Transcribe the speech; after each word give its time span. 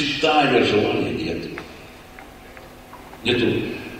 Читая, 0.00 0.64
желания 0.64 1.12
нет. 1.12 1.44
Нету 3.22 3.46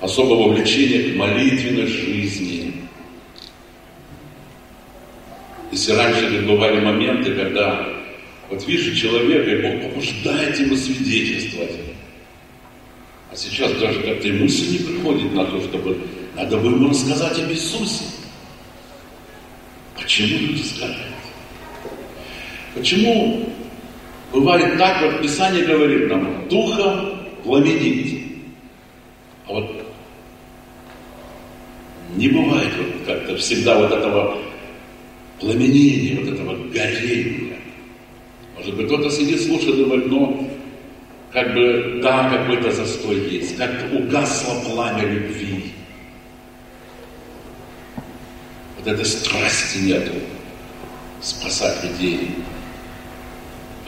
особого 0.01 0.51
влечения 0.51 1.13
к 1.13 1.17
молитвенной 1.17 1.87
жизни. 1.89 2.73
Если 5.71 5.93
раньше 5.93 6.41
бывали 6.47 6.81
моменты, 6.81 7.35
когда 7.35 7.87
вот 8.49 8.67
вижу 8.67 8.97
человека, 8.97 9.51
и 9.51 9.61
Бог 9.61 9.91
побуждает 9.91 10.59
ему 10.59 10.75
свидетельствовать. 10.75 11.73
А 13.31 13.37
сейчас 13.37 13.71
даже 13.75 14.01
как-то 14.01 14.27
и 14.27 14.33
мысль 14.33 14.71
не 14.73 14.79
приходит 14.79 15.35
на 15.35 15.45
то, 15.45 15.63
чтобы 15.63 16.01
надо 16.35 16.57
бы 16.57 16.69
ему 16.69 16.89
рассказать 16.89 17.39
об 17.41 17.51
Иисусе. 17.51 18.05
Почему 19.97 20.39
люди 20.39 20.63
сгорают? 20.63 21.15
Почему 22.75 23.50
бывает 24.33 24.79
так, 24.79 25.03
вот 25.03 25.23
Писание 25.23 25.65
говорит 25.65 26.09
нам, 26.09 26.49
духом 26.49 27.21
пламените. 27.43 28.23
А 29.47 29.53
вот 29.53 29.87
не 32.17 32.29
бывает 32.29 32.71
вот 32.77 33.07
как-то 33.07 33.37
всегда 33.37 33.79
вот 33.79 33.93
этого 33.93 34.39
пламенения, 35.41 36.21
вот 36.21 36.35
этого 36.35 36.69
горения. 36.69 37.57
Может 38.57 38.77
быть, 38.77 38.87
кто-то 38.87 39.11
сидит, 39.11 39.41
слушает, 39.41 39.77
думает, 39.77 40.07
ну, 40.09 40.51
как 41.33 41.55
бы, 41.55 42.01
да, 42.03 42.29
какой-то 42.29 42.71
застой 42.73 43.17
есть, 43.31 43.57
как-то 43.57 43.97
угасло 43.97 44.61
пламя 44.69 45.05
любви. 45.05 45.73
Вот 48.79 48.87
этой 48.87 49.05
страсти 49.05 49.79
нету 49.79 50.13
спасать 51.21 51.85
людей. 51.85 52.31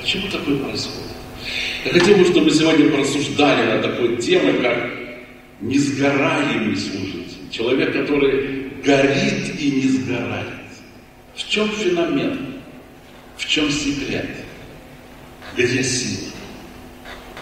Почему 0.03 0.29
такое 0.29 0.59
происходит? 0.59 1.13
Я 1.85 1.93
хотел 1.93 2.17
бы, 2.17 2.25
чтобы 2.25 2.51
сегодня 2.51 2.91
порассуждали 2.91 3.71
над 3.71 3.83
такой 3.83 4.17
темой, 4.17 4.55
как 4.55 4.91
несгораемый 5.61 6.77
служитель. 6.77 7.51
Человек, 7.51 7.93
который 7.93 8.69
горит 8.85 9.61
и 9.61 9.71
не 9.71 9.89
сгорает. 9.89 10.49
В 11.37 11.49
чем 11.49 11.69
феномен? 11.69 12.55
В 13.37 13.47
чем 13.47 13.71
секрет? 13.71 14.29
Где 15.57 15.85
сила? 15.85 16.33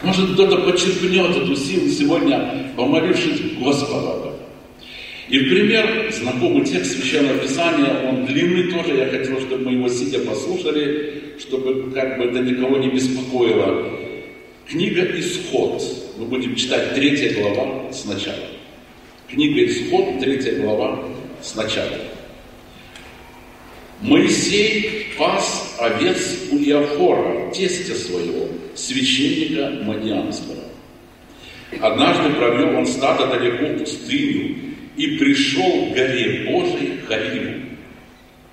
Может, 0.02 0.32
кто-то 0.32 0.58
подчеркнет 0.58 1.36
эту 1.36 1.56
силу 1.56 1.88
сегодня, 1.88 2.72
помолившись 2.76 3.58
Господа 3.58 4.29
И 5.30 5.38
в 5.38 5.48
пример 5.48 6.10
знакомый 6.12 6.66
текст 6.66 6.96
Священного 6.96 7.38
Писания, 7.38 8.08
он 8.08 8.26
длинный 8.26 8.72
тоже, 8.72 8.96
я 8.96 9.06
хотел, 9.06 9.40
чтобы 9.40 9.64
мы 9.64 9.72
его 9.74 9.88
сидя 9.88 10.18
послушали, 10.18 11.36
чтобы 11.38 11.92
как 11.92 12.18
бы 12.18 12.24
это 12.24 12.40
никого 12.40 12.78
не 12.78 12.88
беспокоило. 12.88 13.96
Книга 14.68 15.02
«Исход». 15.20 15.80
Мы 16.18 16.26
будем 16.26 16.56
читать 16.56 16.94
третья 16.96 17.40
глава 17.40 17.92
сначала. 17.92 18.42
Книга 19.28 19.64
«Исход», 19.66 20.18
третья 20.18 20.60
глава 20.60 21.00
сначала. 21.40 21.96
Моисей 24.00 25.06
пас 25.16 25.76
овец 25.78 26.48
у 26.50 26.56
Иофора, 26.56 27.52
тестя 27.52 27.94
своего, 27.94 28.48
священника 28.74 29.84
Мадианского. 29.84 30.56
Однажды 31.80 32.30
провел 32.30 32.78
он 32.78 32.86
стадо 32.86 33.28
далеко 33.28 33.66
в 33.66 33.78
пустыню 33.78 34.70
и 35.00 35.16
пришел 35.16 35.86
к 35.86 35.94
горе 35.94 36.46
Божией 36.50 37.00
Хариму. 37.08 37.54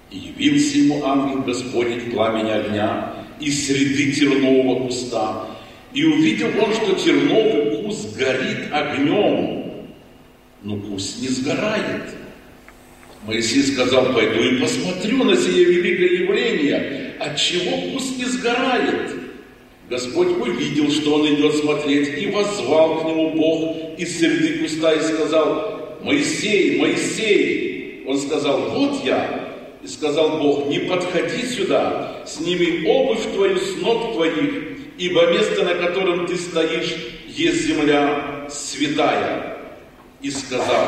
И 0.09 0.17
явился 0.17 0.77
ему 0.77 1.03
ангел 1.03 1.41
Господень 1.41 1.99
в 1.99 2.11
пламени 2.11 2.51
огня 2.51 3.13
из 3.41 3.67
среды 3.67 4.13
тернового 4.13 4.87
куста. 4.87 5.45
И 5.93 6.05
увидел 6.05 6.47
он, 6.63 6.73
что 6.73 6.95
терновый 6.95 7.83
куст 7.83 8.15
горит 8.17 8.71
огнем, 8.71 9.73
но 10.63 10.77
куст 10.77 11.21
не 11.21 11.27
сгорает. 11.27 12.15
Моисей 13.25 13.63
сказал, 13.63 14.13
пойду 14.13 14.41
и 14.41 14.61
посмотрю 14.61 15.25
на 15.25 15.35
сие 15.35 15.65
великое 15.65 16.21
явление, 16.21 17.13
отчего 17.19 17.91
куст 17.91 18.17
не 18.17 18.23
сгорает. 18.23 19.11
Господь 19.89 20.29
увидел, 20.29 20.89
что 20.91 21.15
он 21.15 21.27
идет 21.27 21.55
смотреть, 21.55 22.23
и 22.23 22.27
воззвал 22.27 23.01
к 23.01 23.05
нему 23.05 23.31
Бог 23.31 23.99
из 23.99 24.17
среды 24.17 24.59
куста 24.59 24.93
и 24.93 25.01
сказал, 25.01 25.76
Моисей, 26.01 26.79
Моисей. 26.79 28.03
Он 28.07 28.17
сказал, 28.17 28.59
вот 28.69 29.03
я. 29.03 29.47
И 29.83 29.87
сказал 29.87 30.39
Бог, 30.39 30.67
не 30.67 30.79
подходи 30.79 31.43
сюда, 31.43 32.23
сними 32.25 32.87
обувь 32.87 33.23
твою 33.33 33.57
с 33.57 33.77
ног 33.81 34.13
твоих, 34.13 34.77
ибо 34.97 35.31
место, 35.31 35.63
на 35.63 35.75
котором 35.75 36.25
ты 36.25 36.35
стоишь, 36.35 36.95
есть 37.27 37.67
земля 37.67 38.47
святая. 38.49 39.57
И 40.21 40.31
сказал, 40.31 40.87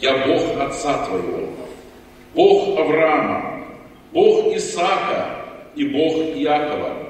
я 0.00 0.26
Бог 0.26 0.60
отца 0.60 1.06
твоего, 1.06 1.48
Бог 2.34 2.78
Авраама, 2.78 3.66
Бог 4.12 4.54
Исаака 4.54 5.44
и 5.74 5.84
Бог 5.84 6.14
Иакова. 6.36 7.04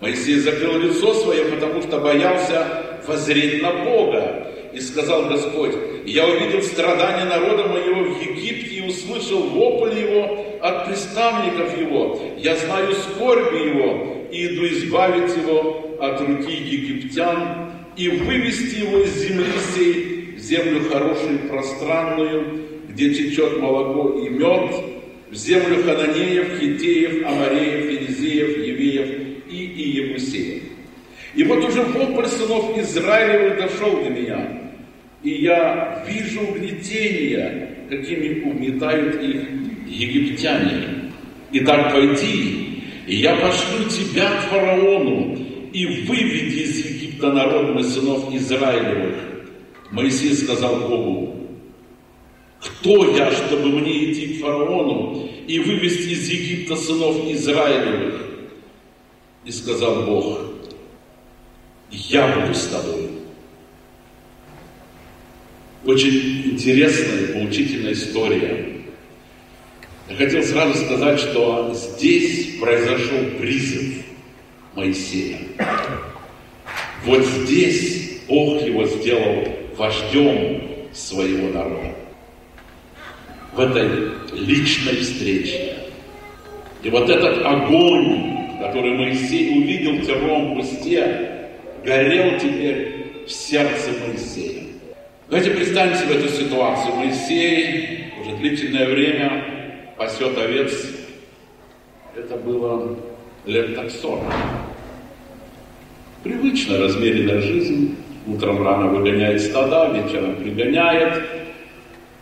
Моисей 0.00 0.36
закрыл 0.36 0.78
лицо 0.78 1.14
свое, 1.14 1.44
потому 1.44 1.82
что 1.82 2.00
боялся 2.00 3.00
воззреть 3.06 3.62
на 3.62 3.72
Бога. 3.84 4.48
И 4.72 4.80
сказал 4.80 5.28
Господь, 5.28 5.74
я 6.04 6.26
увидел 6.26 6.62
страдания 6.62 7.24
народа 7.24 7.68
моего 7.68 8.14
в 8.14 8.20
Египте 8.20 8.76
и 8.76 8.88
услышал 8.88 9.42
вопль 9.48 9.98
его 9.98 10.58
от 10.60 10.86
приставников 10.86 11.78
его. 11.78 12.20
Я 12.38 12.56
знаю 12.56 12.94
скорби 12.94 13.68
его 13.68 14.26
и 14.30 14.46
иду 14.46 14.66
избавить 14.66 15.36
его 15.36 15.96
от 16.00 16.20
руки 16.20 16.52
египтян 16.52 17.72
и 17.96 18.08
вывести 18.08 18.80
его 18.80 18.98
из 18.98 19.14
земли 19.14 19.52
сей 19.74 20.34
в 20.36 20.40
землю 20.40 20.88
хорошую 20.90 21.38
пространную, 21.48 22.62
где 22.88 23.14
течет 23.14 23.60
молоко 23.60 24.18
и 24.18 24.28
мед, 24.28 24.74
в 25.30 25.34
землю 25.34 25.82
хананеев, 25.84 26.58
хитеев, 26.58 27.26
амареев, 27.26 27.84
ферезеев, 27.86 28.58
евеев 28.58 29.20
и 29.48 29.56
Иебусея. 29.56 30.60
И 31.34 31.44
вот 31.44 31.64
уже 31.64 31.82
вопль 31.82 32.26
сынов 32.26 32.76
Израилевых 32.76 33.58
дошел 33.58 34.02
до 34.02 34.10
меня, 34.10 34.61
и 35.22 35.30
я 35.42 36.04
вижу 36.08 36.40
угнетения, 36.40 37.86
какими 37.88 38.42
угнетают 38.44 39.22
их 39.22 39.42
египтяне. 39.86 41.12
Итак, 41.52 41.92
пойди, 41.92 42.82
и 43.06 43.16
я 43.16 43.36
пошлю 43.36 43.88
тебя 43.88 44.30
к 44.30 44.50
фараону, 44.50 45.38
и 45.72 46.04
выведи 46.06 46.62
из 46.62 46.86
Египта 46.86 47.32
народ 47.32 47.74
мой 47.74 47.84
сынов 47.84 48.34
Израилевых. 48.34 49.16
Моисей 49.90 50.34
сказал 50.34 50.88
Богу, 50.88 51.36
кто 52.60 53.16
я, 53.16 53.30
чтобы 53.32 53.68
мне 53.68 54.12
идти 54.12 54.34
к 54.34 54.40
фараону 54.40 55.28
и 55.46 55.58
вывести 55.58 56.10
из 56.10 56.28
Египта 56.28 56.76
сынов 56.76 57.28
Израилевых? 57.30 58.22
И 59.44 59.50
сказал 59.50 60.06
Бог, 60.06 60.38
я 61.90 62.28
буду 62.28 62.54
с 62.54 62.66
тобой. 62.66 63.11
Очень 65.84 66.52
интересная 66.52 67.22
и 67.22 67.32
поучительная 67.32 67.92
история. 67.92 68.66
Я 70.08 70.16
хотел 70.16 70.42
сразу 70.42 70.74
сказать, 70.84 71.18
что 71.18 71.74
здесь 71.74 72.58
произошел 72.60 73.18
призыв 73.38 74.04
Моисея. 74.74 75.38
Вот 77.04 77.24
здесь 77.24 78.20
Бог 78.28 78.62
его 78.62 78.86
сделал 78.86 79.48
вождем 79.76 80.62
своего 80.92 81.48
народа. 81.48 81.94
В 83.54 83.60
этой 83.60 84.10
личной 84.32 84.96
встрече. 84.96 85.76
И 86.82 86.90
вот 86.90 87.08
этот 87.10 87.44
огонь 87.44 88.32
который 88.62 88.96
Моисей 88.96 89.58
увидел 89.58 89.96
в 89.96 90.06
терновом 90.06 90.56
кусте, 90.56 91.48
горел 91.84 92.38
теперь 92.38 93.24
в 93.26 93.30
сердце 93.30 93.90
Моисея. 94.06 94.61
Давайте 95.32 95.52
представим 95.52 95.94
себе 95.94 96.16
эту 96.16 96.28
ситуацию. 96.28 96.94
Моисей 96.94 98.12
уже 98.20 98.36
длительное 98.36 98.86
время 98.86 99.42
пасет 99.96 100.36
овец. 100.36 100.90
Это 102.14 102.36
было 102.36 102.98
лет 103.46 103.74
так 103.74 103.90
сорок. 103.90 104.24
Привычная 106.22 106.80
размеренная 106.80 107.40
жизнь. 107.40 107.96
Утром 108.26 108.62
рано 108.62 108.88
выгоняет 108.88 109.40
стада, 109.40 109.90
вечером 109.94 110.36
пригоняет. 110.36 111.24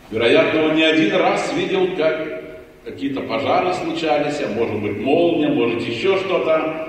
Вероятно, 0.09 0.67
он 0.67 0.75
не 0.75 0.83
один 0.83 1.13
раз 1.13 1.53
видел, 1.53 1.97
как 1.97 2.61
какие-то 2.85 3.19
пожары 3.23 3.73
случались, 3.73 4.39
а 4.41 4.53
может 4.57 4.81
быть 4.81 4.97
молния, 5.01 5.49
может 5.49 5.85
еще 5.85 6.17
что-то. 6.17 6.87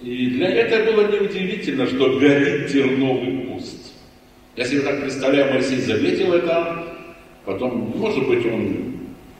И 0.00 0.26
для 0.28 0.48
этого 0.48 0.90
было 0.90 1.12
неудивительно, 1.12 1.86
что 1.86 2.18
горит 2.18 2.72
терновый 2.72 3.46
куст. 3.46 3.73
Я 4.56 4.64
себе 4.64 4.82
так 4.82 5.00
представляю, 5.00 5.52
Моисей 5.52 5.78
заметил 5.78 6.32
это, 6.32 6.84
потом, 7.44 7.92
может 7.96 8.28
быть, 8.28 8.46
он 8.46 8.98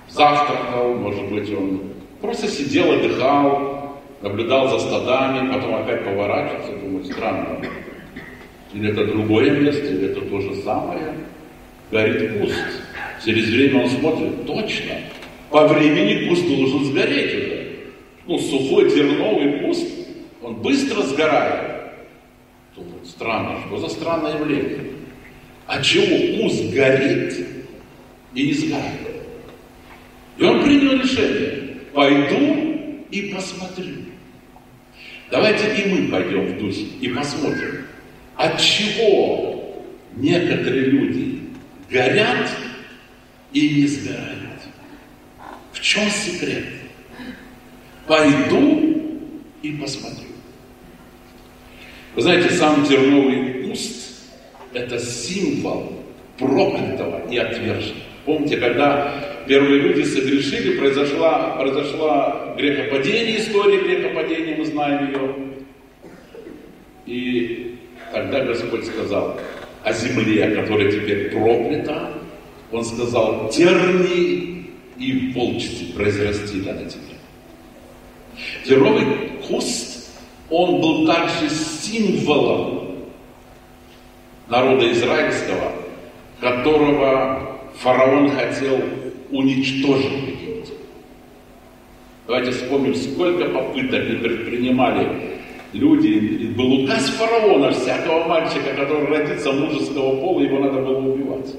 завтракал, 0.09 0.95
может 0.95 1.25
быть, 1.31 1.53
он 1.53 1.83
просто 2.21 2.49
сидел, 2.49 2.91
отдыхал, 2.91 4.01
наблюдал 4.23 4.69
за 4.69 4.81
стадами, 4.81 5.53
потом 5.53 5.77
опять 5.77 6.05
поворачивается, 6.05 6.73
думает, 6.79 7.07
странно. 7.07 7.61
Или 8.73 8.91
это 8.91 9.07
другое 9.07 9.53
место, 9.53 9.87
или 9.87 10.11
это 10.11 10.21
то 10.23 10.41
же 10.41 10.57
самое. 10.57 11.15
Горит 11.93 12.41
куст. 12.41 12.65
Через 13.25 13.51
время 13.51 13.85
он 13.85 13.91
смотрит, 13.91 14.47
точно, 14.47 14.95
по 15.49 15.69
времени 15.69 16.29
куст 16.29 16.45
должен 16.49 16.87
сгореть 16.87 17.35
уже. 17.37 17.69
Ну, 18.27 18.39
сухой 18.41 18.91
терновый 18.91 19.61
куст, 19.61 19.87
он 20.43 20.57
быстро 20.57 21.03
сгорает. 21.03 21.71
Думает, 22.75 23.07
странно, 23.07 23.61
что 23.69 23.77
за 23.77 23.89
странное 23.89 24.41
явление. 24.41 24.94
А 25.67 25.83
чего 25.83 26.43
куст 26.43 26.65
горит 26.73 27.47
и 28.35 28.47
не 28.47 28.53
сгорает? 28.53 29.01
И 30.37 30.45
он 30.45 30.63
принял 30.63 31.01
решение, 31.01 31.79
пойду 31.93 33.05
и 33.11 33.33
посмотрю. 33.35 33.95
Давайте 35.31 35.75
и 35.75 35.89
мы 35.89 36.09
пойдем 36.11 36.47
в 36.47 36.59
духе 36.59 36.83
и 37.01 37.09
посмотрим, 37.09 37.87
от 38.37 38.61
чего 38.61 39.83
некоторые 40.17 40.87
люди 40.87 41.41
горят 41.91 42.51
и 43.53 43.69
не 43.71 43.87
сгорают. 43.87 44.61
В 45.73 45.81
чем 45.81 46.09
секрет? 46.11 46.65
Пойду 48.07 49.31
и 49.63 49.73
посмотрю. 49.73 50.29
Вы 52.15 52.23
знаете, 52.23 52.51
сам 52.51 52.87
терновый 52.87 53.65
куст– 53.65 54.03
это 54.75 54.99
символ 54.99 55.93
проклятого 56.39 57.23
и 57.31 57.39
отверженного. 57.39 58.03
Помните, 58.25 58.57
когда 58.57 59.15
первые 59.47 59.81
люди 59.81 60.03
согрешили, 60.03 60.79
произошла, 60.79 61.57
произошла 61.57 62.55
грехопадение, 62.57 63.39
история 63.39 63.81
грехопадения, 63.81 64.57
мы 64.57 64.65
знаем 64.65 65.09
ее. 65.09 65.35
И 67.07 67.77
тогда 68.13 68.45
Господь 68.45 68.87
сказал 68.87 69.39
о 69.83 69.93
земле, 69.93 70.57
которая 70.57 70.91
теперь 70.91 71.31
проклята, 71.31 72.11
Он 72.73 72.85
сказал, 72.85 73.51
терни 73.51 74.71
и 74.99 75.33
волчцы 75.35 75.93
произрасти 75.95 76.57
на 76.57 76.73
земле. 76.73 77.15
Терновый 78.65 79.05
куст, 79.47 80.11
он 80.51 80.81
был 80.81 81.07
также 81.07 81.51
символом 81.51 82.74
народа 84.55 84.93
израильского, 84.93 85.73
которого 86.41 87.59
фараон 87.79 88.31
хотел 88.31 88.81
уничтожить 89.31 90.13
Египет. 90.13 90.73
Давайте 92.29 92.53
вспомним, 92.53 92.95
сколько 92.95 93.47
попыток 93.47 94.09
не 94.09 94.17
предпринимали 94.17 95.09
люди. 95.73 96.53
Был 96.57 96.85
указ 96.85 97.09
фараона, 97.11 97.73
всякого 97.73 98.29
мальчика, 98.29 98.75
который 98.77 99.07
родится 99.07 99.53
мужеского 99.53 100.21
пола, 100.21 100.41
его 100.43 100.61
надо 100.61 100.81
было 100.83 100.99
убивать. 100.99 101.53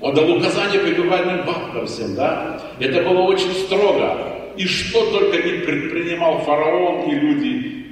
Он 0.00 0.14
дал 0.14 0.30
указание 0.30 0.80
пребывальным 0.80 1.44
бабкам 1.44 1.86
всем, 1.86 2.14
да? 2.14 2.60
Это 2.78 3.02
было 3.02 3.22
очень 3.22 3.52
строго. 3.52 4.16
И 4.56 4.66
что 4.66 5.04
только 5.10 5.36
не 5.36 5.58
предпринимал 5.64 6.38
фараон 6.38 7.10
и 7.10 7.14
люди, 7.14 7.86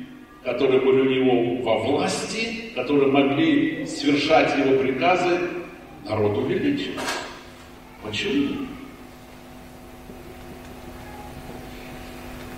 которые 0.48 0.80
были 0.80 1.00
у 1.00 1.04
него 1.04 1.62
во 1.62 1.78
власти, 1.78 2.70
которые 2.74 3.12
могли 3.12 3.84
совершать 3.84 4.56
его 4.56 4.78
приказы, 4.78 5.40
народ 6.08 6.38
увеличил. 6.38 6.92
Почему? 8.02 8.66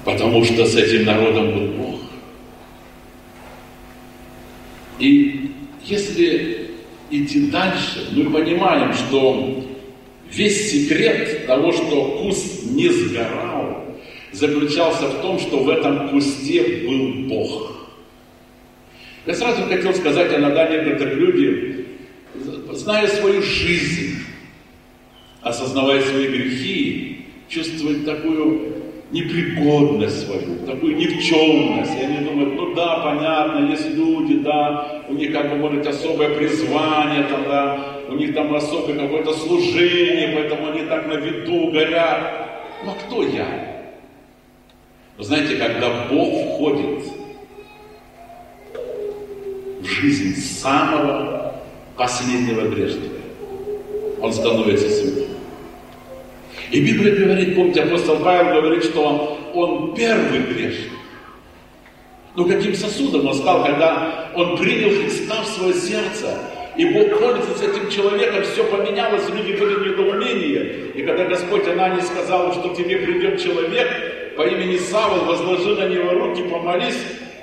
Потому 0.04 0.44
что 0.44 0.64
с 0.66 0.76
этим 0.76 1.04
народом 1.04 1.52
был 1.52 1.84
Бог. 1.84 2.00
И 5.00 5.50
если 5.84 6.70
идти 7.10 7.50
дальше, 7.50 8.08
мы 8.12 8.30
понимаем, 8.30 8.92
что 8.92 9.64
весь 10.30 10.70
секрет 10.70 11.44
того, 11.48 11.72
что 11.72 12.22
куст 12.22 12.70
не 12.70 12.88
сгорал, 12.88 13.84
заключался 14.30 15.08
в 15.08 15.22
том, 15.22 15.40
что 15.40 15.64
в 15.64 15.68
этом 15.68 16.10
кусте 16.10 16.86
был 16.86 17.28
Бог. 17.28 17.79
Я 19.30 19.36
сразу 19.36 19.62
хотел 19.66 19.94
сказать, 19.94 20.36
иногда 20.36 20.68
некоторые 20.68 21.14
люди, 21.14 21.86
зная 22.72 23.06
свою 23.06 23.40
жизнь, 23.42 24.16
осознавая 25.40 26.00
свои 26.02 26.26
грехи, 26.26 27.26
чувствуют 27.48 28.04
такую 28.04 28.72
непригодность 29.12 30.26
свою, 30.26 30.66
такую 30.66 30.96
никчемность. 30.96 31.92
И 31.96 32.04
они 32.06 32.26
думают, 32.26 32.56
ну 32.56 32.74
да, 32.74 32.98
понятно, 33.04 33.70
есть 33.70 33.94
люди, 33.94 34.38
да, 34.38 35.04
у 35.08 35.14
них 35.14 35.32
как 35.32 35.48
бы 35.48 35.58
может 35.58 35.86
особое 35.86 36.34
призвание, 36.34 37.22
там, 37.22 37.44
да, 37.44 38.00
у 38.08 38.16
них 38.16 38.34
там 38.34 38.52
особое 38.52 38.98
какое-то 38.98 39.32
служение, 39.34 40.32
поэтому 40.34 40.72
они 40.72 40.82
так 40.88 41.06
на 41.06 41.14
виду 41.14 41.70
горят. 41.70 42.48
Но 42.84 42.96
кто 42.96 43.22
я? 43.22 43.46
Вы 45.16 45.22
знаете, 45.22 45.54
когда 45.54 46.08
Бог 46.10 46.56
входит 46.56 47.19
в 49.80 49.86
жизнь 49.86 50.36
самого 50.36 51.54
последнего 51.96 52.68
грешника, 52.68 53.16
он 54.20 54.32
становится 54.32 54.88
святым. 54.88 55.30
И 56.70 56.80
Библия 56.80 57.16
говорит, 57.16 57.56
помните, 57.56 57.82
апостол 57.82 58.18
Павел 58.18 58.60
говорит, 58.60 58.84
что 58.84 59.38
он, 59.54 59.94
первый 59.94 60.40
грешник. 60.40 60.92
Но 62.36 62.44
каким 62.44 62.74
сосудом 62.74 63.26
он 63.26 63.34
стал, 63.34 63.64
когда 63.64 64.30
он 64.34 64.56
принял 64.56 64.90
Христа 65.02 65.42
в 65.42 65.46
свое 65.46 65.74
сердце, 65.74 66.38
и 66.76 66.84
Бог 66.86 67.18
пользуется 67.18 67.64
этим 67.64 67.90
человеком, 67.90 68.44
все 68.44 68.62
поменялось, 68.64 69.28
люди 69.28 69.58
были 69.58 69.74
в 69.74 69.86
недоумении. 69.86 70.92
И 70.94 71.02
когда 71.02 71.24
Господь 71.24 71.66
Анании 71.66 72.00
сказал, 72.00 72.52
что 72.52 72.74
тебе 72.74 72.98
придет 72.98 73.42
человек 73.42 74.36
по 74.36 74.42
имени 74.42 74.78
Савол, 74.78 75.24
возложи 75.24 75.74
на 75.74 75.88
него 75.88 76.10
руки, 76.10 76.42
помолись, 76.44 76.98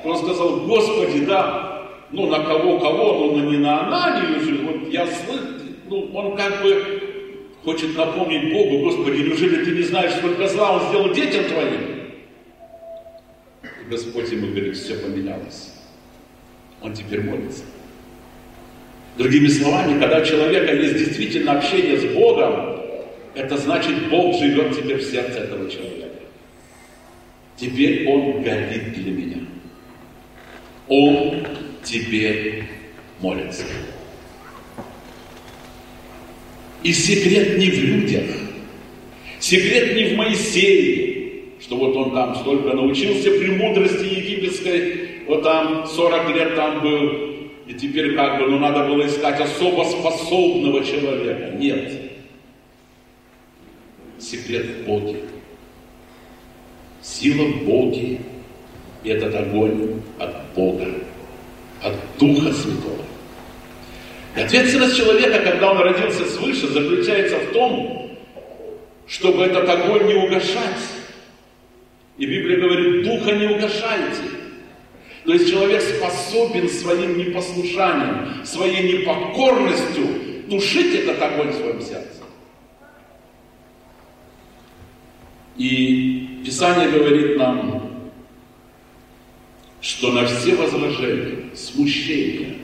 он 0.06 0.18
сказал, 0.18 0.62
Господи, 0.62 1.26
да, 1.26 1.67
ну 2.12 2.28
на 2.28 2.40
кого-кого, 2.40 3.32
но 3.36 3.52
не 3.52 3.58
на 3.58 3.88
Ананию 3.88 4.40
же, 4.42 4.58
вот 4.64 4.92
я 4.92 5.06
слышу, 5.08 5.44
ну 5.90 6.10
он 6.14 6.36
как 6.36 6.62
бы 6.62 6.98
хочет 7.64 7.98
напомнить 7.98 8.54
Богу, 8.54 8.80
Господи, 8.86 9.24
неужели 9.24 9.66
ты 9.66 9.72
не 9.72 9.84
знаешь, 9.84 10.14
сколько 10.14 10.48
зла 10.48 10.74
Он 10.74 10.88
сделал 10.88 11.14
детям 11.14 11.46
твоим? 11.46 11.98
И 13.64 13.90
Господь 13.90 14.32
ему 14.32 14.48
говорит, 14.48 14.78
все 14.78 14.96
поменялось. 14.96 15.74
Он 16.82 16.94
теперь 16.94 17.22
молится. 17.22 17.64
Другими 19.18 19.48
словами, 19.48 20.00
когда 20.00 20.20
у 20.20 20.26
человека 20.26 20.74
есть 20.76 20.98
действительно 20.98 21.54
общение 21.54 21.98
с 22.00 22.06
Богом, 22.14 22.80
это 23.36 23.58
значит, 23.58 24.10
Бог 24.10 24.36
живет 24.38 24.76
теперь 24.76 24.98
в 24.98 25.04
сердце 25.04 25.40
этого 25.40 25.70
человека. 25.70 26.08
Теперь 27.58 28.08
он 28.08 28.44
горит 28.44 28.94
для 28.94 29.12
меня. 29.12 29.38
Он 30.88 31.46
теперь 31.88 32.66
молится. 33.20 33.64
И 36.84 36.94
секрет 36.94 37.58
не 37.58 37.70
в 37.70 37.80
людях. 37.84 38.26
Секрет 39.40 39.96
не 39.96 40.14
в 40.14 40.18
Моисее, 40.18 41.44
что 41.60 41.78
вот 41.78 41.96
он 41.96 42.14
там 42.14 42.36
столько 42.36 42.74
научился 42.74 43.32
премудрости 43.32 44.04
египетской, 44.04 45.24
вот 45.28 45.44
там 45.44 45.88
40 45.88 46.36
лет 46.36 46.56
там 46.56 46.82
был, 46.82 47.28
и 47.68 47.74
теперь 47.74 48.16
как 48.16 48.40
бы, 48.40 48.50
ну 48.50 48.60
надо 48.60 48.88
было 48.88 49.06
искать 49.06 49.40
особо 49.40 49.84
способного 49.84 50.84
человека. 50.84 51.56
Нет. 51.58 51.94
Секрет 54.20 54.66
в 54.66 54.86
Боге. 54.86 55.18
Сила 57.02 57.44
в 57.44 57.66
Боге. 57.66 58.20
И 59.04 59.10
этот 59.10 59.36
огонь 59.36 60.02
от 60.18 60.54
Бога, 60.56 60.88
от 61.88 61.96
Духа 62.20 62.54
Святого. 62.54 63.04
И 64.36 64.42
ответственность 64.42 64.96
человека, 64.96 65.40
когда 65.40 65.72
он 65.72 65.80
родился 65.80 66.26
свыше, 66.26 66.68
заключается 66.68 67.38
в 67.38 67.54
том, 67.54 68.12
чтобы 69.08 69.44
этот 69.44 69.68
огонь 69.68 70.06
не 70.06 70.14
угашать. 70.14 70.78
И 72.18 72.26
Библия 72.26 72.60
говорит, 72.60 73.04
духа 73.04 73.32
не 73.32 73.48
угашайте. 73.48 74.24
То 75.26 75.34
есть 75.34 75.50
человек 75.50 75.82
способен 75.82 76.70
своим 76.70 77.18
непослушанием, 77.18 78.46
своей 78.46 79.00
непокорностью 79.00 80.08
тушить 80.50 80.96
этот 80.96 81.22
огонь 81.22 81.50
в 81.50 81.56
своем 81.56 81.82
сердце. 81.82 82.24
И 85.58 86.42
Писание 86.46 86.90
говорит 86.90 87.38
нам, 87.38 87.97
что 89.88 90.12
на 90.12 90.26
все 90.26 90.54
возражения, 90.56 91.56
смущения. 91.56 92.56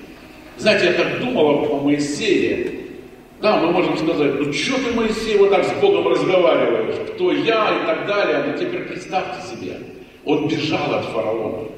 Знаете, 0.58 0.88
я 0.88 0.94
так 0.94 1.22
думал 1.22 1.72
о 1.72 1.80
Моисее. 1.80 2.82
Да, 3.42 3.62
мы 3.62 3.72
можем 3.72 3.98
сказать, 3.98 4.34
ну 4.40 4.52
что 4.52 4.76
ты, 4.76 4.94
Моисей, 4.94 5.38
вот 5.38 5.50
так 5.50 5.64
с 5.64 5.72
Богом 5.80 6.10
разговариваешь? 6.10 6.96
Кто 7.14 7.32
я 7.32 7.82
и 7.82 7.86
так 7.86 8.06
далее. 8.08 8.44
Но 8.46 8.58
теперь 8.58 8.82
представьте 8.82 9.48
себе, 9.48 9.80
он 10.26 10.50
бежал 10.50 10.96
от 10.96 11.06
фараона. 11.06 11.70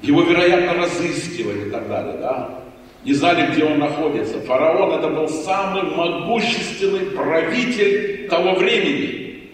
Его, 0.00 0.22
вероятно, 0.22 0.82
разыскивали 0.82 1.68
и 1.68 1.70
так 1.70 1.86
далее, 1.86 2.16
да? 2.18 2.62
Не 3.04 3.12
знали, 3.12 3.52
где 3.52 3.64
он 3.64 3.78
находится. 3.78 4.40
Фараон 4.40 4.98
это 4.98 5.08
был 5.08 5.28
самый 5.28 5.82
могущественный 5.82 7.10
правитель 7.10 8.26
того 8.28 8.54
времени. 8.54 9.50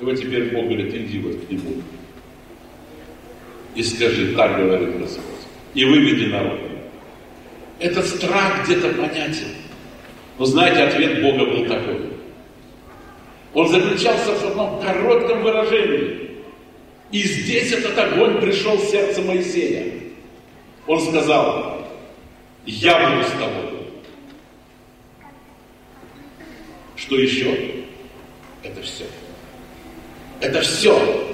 И 0.00 0.04
вот 0.04 0.18
теперь 0.18 0.54
Бог 0.54 0.64
говорит, 0.64 0.94
иди 0.94 1.18
вот 1.18 1.36
к 1.36 1.50
нему. 1.50 1.82
И 3.74 3.82
скажи, 3.82 4.34
так 4.34 4.56
говорит 4.56 4.98
Господь. 4.98 5.24
И 5.74 5.84
выведи 5.84 6.26
народ. 6.26 6.58
Этот 7.78 8.06
страх 8.06 8.64
где-то 8.64 8.90
понятен. 8.90 9.48
Но 10.38 10.44
знаете, 10.44 10.82
ответ 10.82 11.22
Бога 11.22 11.46
был 11.46 11.66
такой. 11.66 12.10
Он 13.54 13.68
заключался 13.68 14.32
в 14.32 14.46
одном 14.46 14.80
коротком 14.80 15.42
выражении. 15.42 16.30
И 17.10 17.22
здесь 17.22 17.72
этот 17.72 17.98
огонь 17.98 18.40
пришел 18.40 18.76
в 18.76 18.84
сердце 18.84 19.22
Моисея. 19.22 19.92
Он 20.86 21.00
сказал, 21.00 21.86
я 22.66 23.10
буду 23.10 23.24
с 23.24 23.32
тобой. 23.32 23.70
Что 26.96 27.16
еще? 27.16 27.56
Это 28.62 28.82
все. 28.82 29.04
Это 30.40 30.60
все. 30.60 31.29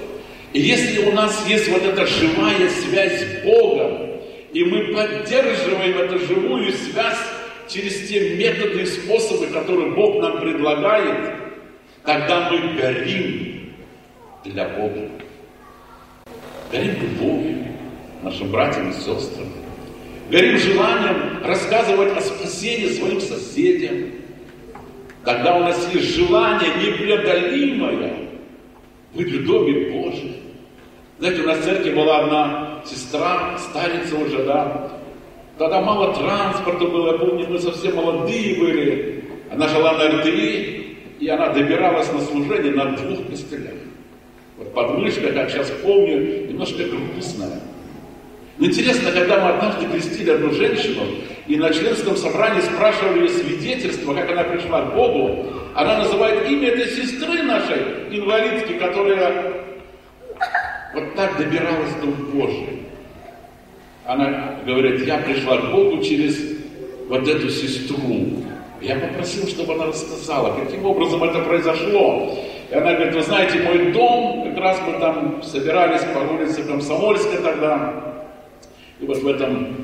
И 0.53 0.59
если 0.59 1.05
у 1.05 1.11
нас 1.11 1.47
есть 1.47 1.69
вот 1.69 1.83
эта 1.83 2.05
живая 2.05 2.69
связь 2.69 3.21
с 3.21 3.43
Богом, 3.43 4.11
и 4.53 4.63
мы 4.63 4.93
поддерживаем 4.93 5.97
эту 5.97 6.19
живую 6.19 6.71
связь 6.71 7.19
через 7.67 8.07
те 8.07 8.35
методы 8.35 8.81
и 8.81 8.85
способы, 8.85 9.47
которые 9.47 9.91
Бог 9.91 10.21
нам 10.21 10.39
предлагает, 10.39 11.35
тогда 12.03 12.49
мы 12.49 12.73
горим 12.73 13.73
для 14.45 14.69
Бога 14.69 15.09
горим 16.71 16.95
любовью 17.01 17.67
нашим 18.23 18.51
братьям 18.51 18.89
и 18.89 18.93
сестрам, 18.93 19.47
горим 20.29 20.57
желанием 20.57 21.43
рассказывать 21.43 22.17
о 22.17 22.21
спасении 22.21 22.89
своим 22.89 23.21
соседям. 23.21 24.11
Тогда 25.23 25.57
у 25.57 25.59
нас 25.61 25.93
есть 25.93 26.15
желание 26.15 26.69
непреодолимое 26.75 28.26
быть 29.17 29.31
в 29.31 29.45
Доме 29.45 29.91
Божьем. 29.91 30.35
Знаете, 31.19 31.41
у 31.41 31.47
нас 31.47 31.57
в 31.57 31.63
церкви 31.63 31.91
была 31.91 32.19
одна 32.19 32.81
сестра, 32.85 33.57
старица 33.57 34.15
уже, 34.15 34.43
да. 34.43 34.91
Тогда 35.57 35.81
мало 35.81 36.13
транспорта 36.13 36.85
было, 36.85 37.13
я 37.13 37.17
помню, 37.17 37.47
мы 37.49 37.57
совсем 37.57 37.95
молодые 37.95 38.55
были. 38.59 39.23
Она 39.51 39.67
жила 39.67 39.93
на 39.93 40.19
РТИ, 40.19 40.97
и 41.19 41.27
она 41.27 41.49
добиралась 41.49 42.11
на 42.13 42.21
служение 42.21 42.71
на 42.73 42.91
двух 42.91 43.27
костылях. 43.27 43.73
Вот 44.57 44.73
подмышка, 44.73 45.31
как 45.33 45.49
сейчас 45.49 45.71
помню, 45.83 46.47
немножко 46.47 46.83
грустная. 46.83 47.61
Но 48.59 48.65
интересно, 48.65 49.11
когда 49.11 49.39
мы 49.39 49.49
однажды 49.49 49.85
крестили 49.87 50.31
одну 50.31 50.51
женщину, 50.51 51.01
и 51.47 51.55
на 51.55 51.71
членском 51.71 52.15
собрании 52.15 52.61
спрашивали 52.61 53.21
ее 53.21 53.29
свидетельство, 53.29 54.13
как 54.13 54.31
она 54.31 54.43
пришла 54.43 54.81
к 54.81 54.95
Богу, 54.95 55.45
она 55.77 55.99
называет 55.99 56.49
имя 56.49 56.69
этой 56.69 56.87
сестры 56.87 57.43
нашей, 57.43 58.07
инвалидки, 58.09 58.79
которая 58.79 59.53
вот 60.91 61.13
так 61.15 61.37
добиралась 61.37 61.93
до 62.01 62.07
Божий. 62.07 62.81
Она 64.03 64.55
говорит, 64.65 65.05
я 65.05 65.19
пришла 65.19 65.57
к 65.57 65.71
Богу 65.71 66.01
через 66.01 66.35
вот 67.07 67.27
эту 67.27 67.51
сестру. 67.51 68.43
Я 68.81 68.95
попросил, 68.95 69.47
чтобы 69.47 69.75
она 69.75 69.85
рассказала, 69.85 70.59
каким 70.59 70.83
образом 70.83 71.23
это 71.23 71.41
произошло. 71.41 72.35
И 72.71 72.73
она 72.73 72.93
говорит, 72.93 73.13
вы 73.13 73.21
знаете, 73.21 73.59
мой 73.59 73.91
дом, 73.91 74.49
как 74.49 74.57
раз 74.57 74.81
мы 74.83 74.99
там 74.99 75.43
собирались 75.43 76.01
по 76.05 76.17
улице 76.33 76.63
Комсомольска 76.63 77.37
тогда. 77.37 77.93
И 78.99 79.05
вот 79.05 79.17
в 79.19 79.27
этом 79.27 79.75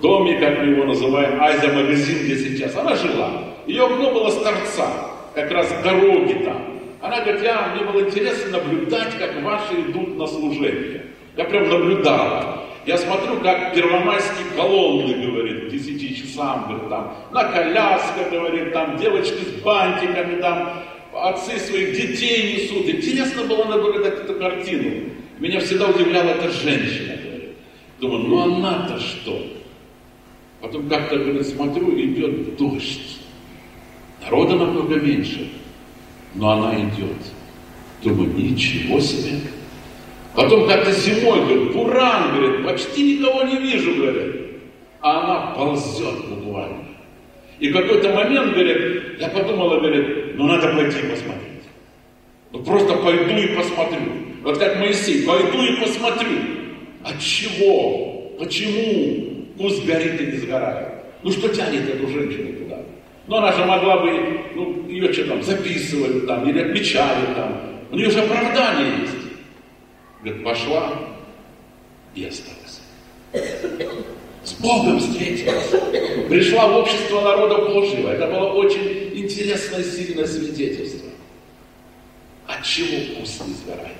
доме, 0.00 0.40
как 0.40 0.60
мы 0.60 0.70
его 0.70 0.84
называем, 0.84 1.42
Айза-магазин, 1.42 2.24
где 2.24 2.36
сейчас, 2.38 2.74
она 2.74 2.96
жила. 2.96 3.51
Ее 3.66 3.84
окно 3.84 4.12
было 4.12 4.30
с 4.30 4.42
торца, 4.42 5.10
как 5.34 5.50
раз 5.50 5.72
дороги 5.82 6.44
там. 6.44 6.72
Она 7.00 7.20
говорит, 7.20 7.42
я, 7.42 7.74
мне 7.74 7.84
было 7.84 8.08
интересно 8.08 8.58
наблюдать, 8.58 9.18
как 9.18 9.42
ваши 9.42 9.74
идут 9.74 10.16
на 10.16 10.26
служение. 10.26 11.06
Я 11.36 11.44
прям 11.44 11.68
наблюдала. 11.68 12.64
Я 12.86 12.98
смотрю, 12.98 13.40
как 13.40 13.74
первомайские 13.74 14.46
колонны, 14.56 15.14
говорит, 15.14 15.66
к 15.66 15.70
10 15.70 16.18
часам, 16.18 16.64
говорит, 16.68 16.88
там, 16.88 17.16
на 17.30 17.44
колясках, 17.44 18.30
говорит, 18.30 18.72
там, 18.72 18.96
девочки 18.98 19.44
с 19.44 19.62
бантиками, 19.62 20.40
там, 20.40 20.82
отцы 21.12 21.58
своих 21.58 21.92
детей 21.92 22.54
несут. 22.54 22.88
Интересно 22.88 23.44
было 23.44 23.64
наблюдать 23.64 24.20
эту 24.20 24.34
картину. 24.34 25.10
Меня 25.38 25.60
всегда 25.60 25.88
удивляла 25.88 26.30
эта 26.30 26.50
женщина. 26.50 27.14
Думаю, 28.00 28.24
ну 28.28 28.40
она-то 28.40 28.98
что? 28.98 29.46
Потом 30.60 30.88
как-то, 30.88 31.16
говорит, 31.16 31.46
смотрю, 31.46 31.98
идет 32.00 32.56
дождь. 32.56 33.11
Народа 34.22 34.54
намного 34.54 34.96
меньше, 34.96 35.50
но 36.34 36.50
она 36.50 36.78
идет. 36.80 37.16
Думаю, 38.02 38.32
ничего 38.34 39.00
себе. 39.00 39.40
Потом 40.34 40.66
как-то 40.66 40.92
зимой, 40.92 41.40
говорит, 41.40 41.72
буран, 41.72 42.34
говорит, 42.34 42.64
почти 42.66 43.18
никого 43.18 43.42
не 43.42 43.56
вижу, 43.56 43.94
говорит. 43.94 44.36
А 45.00 45.20
она 45.20 45.54
ползет 45.54 46.28
буквально. 46.28 46.84
И 47.58 47.68
в 47.68 47.72
какой-то 47.72 48.12
момент, 48.12 48.54
говорит, 48.54 49.20
я 49.20 49.28
подумала, 49.28 49.78
говорит, 49.78 50.36
ну 50.36 50.46
надо 50.46 50.68
пойти 50.74 50.98
посмотреть. 51.08 51.62
Ну 52.50 52.60
просто 52.60 52.94
пойду 52.96 53.36
и 53.36 53.54
посмотрю. 53.54 54.12
Вот 54.42 54.58
как 54.58 54.78
Моисей, 54.78 55.26
пойду 55.26 55.62
и 55.62 55.80
посмотрю. 55.80 56.38
От 57.04 57.20
чего? 57.20 58.32
Почему? 58.38 59.46
Пусть 59.58 59.84
горит 59.84 60.20
и 60.20 60.26
не 60.26 60.36
сгорает. 60.38 60.88
Ну 61.22 61.30
что 61.30 61.48
тянет 61.48 61.88
эту 61.88 62.08
женщину 62.08 62.52
туда? 62.58 62.80
Ну 63.26 63.36
она 63.36 63.52
же 63.52 63.64
могла 63.64 63.98
бы, 63.98 64.40
ну 64.54 64.88
ее 64.88 65.12
что 65.12 65.24
там, 65.26 65.42
записывали 65.42 66.26
там, 66.26 66.48
или 66.48 66.60
отмечали 66.60 67.34
там. 67.34 67.82
У 67.90 67.96
нее 67.96 68.10
же 68.10 68.20
оправдание 68.20 69.02
есть. 69.02 69.14
Говорит, 70.22 70.44
пошла 70.44 70.92
и 72.14 72.24
осталась 72.24 72.82
с 74.44 74.52
Богом 74.54 74.98
встретилась. 74.98 75.70
Пришла 76.28 76.68
в 76.68 76.76
общество 76.78 77.20
народа 77.20 77.64
Божьего. 77.66 78.10
Это 78.10 78.26
было 78.26 78.52
очень 78.52 79.12
интересное, 79.14 79.82
сильное 79.82 80.26
свидетельство. 80.26 81.08
От 82.46 82.64
чего 82.64 83.14
вкус 83.14 83.40
не 83.46 83.54
сгорает? 83.54 83.96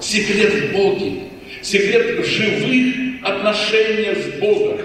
Секрет 0.00 0.52
в 0.54 0.72
Боге. 0.72 1.22
Секрет 1.62 2.24
живых 2.24 3.24
отношений 3.24 4.14
с 4.14 4.40
Богом. 4.40 4.78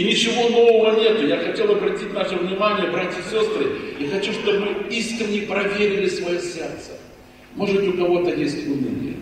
И 0.00 0.02
ничего 0.02 0.48
нового 0.48 0.98
нету. 0.98 1.26
Я 1.26 1.36
хотел 1.36 1.72
обратить 1.72 2.10
наше 2.14 2.34
внимание, 2.36 2.90
братья 2.90 3.18
и 3.20 3.22
сестры, 3.22 3.66
и 3.98 4.06
хочу, 4.06 4.32
чтобы 4.32 4.60
мы 4.60 4.88
искренне 4.88 5.42
проверили 5.42 6.08
свое 6.08 6.40
сердце. 6.40 6.92
Может, 7.54 7.86
у 7.86 7.92
кого-то 7.92 8.34
есть 8.34 8.66
уныние. 8.66 9.16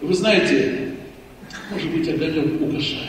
Вы 0.00 0.12
знаете, 0.14 0.94
может 1.70 1.88
быть, 1.92 2.08
огонек 2.08 2.60
угошает. 2.60 3.04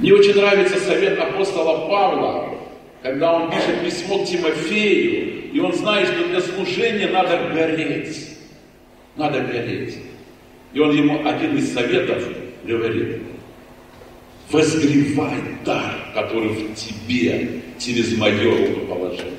Мне 0.00 0.12
очень 0.12 0.34
нравится 0.34 0.80
совет 0.80 1.16
апостола 1.16 1.88
Павла, 1.88 2.58
когда 3.00 3.34
он 3.34 3.52
пишет 3.52 3.84
письмо 3.84 4.24
к 4.24 4.26
Тимофею, 4.26 5.52
и 5.52 5.60
он 5.60 5.74
знает, 5.74 6.08
что 6.08 6.26
для 6.26 6.40
служения 6.40 7.06
надо 7.06 7.52
гореть. 7.54 8.30
Надо 9.14 9.42
гореть. 9.42 9.96
И 10.72 10.80
он 10.80 10.90
ему 10.90 11.24
один 11.24 11.56
из 11.56 11.72
советов 11.72 12.20
говорит, 12.64 13.18
возгревай 14.50 15.36
дар, 15.64 15.94
который 16.14 16.48
в 16.48 16.74
тебе 16.74 17.62
через 17.78 18.16
мое 18.16 18.68
рукоположение. 18.68 19.34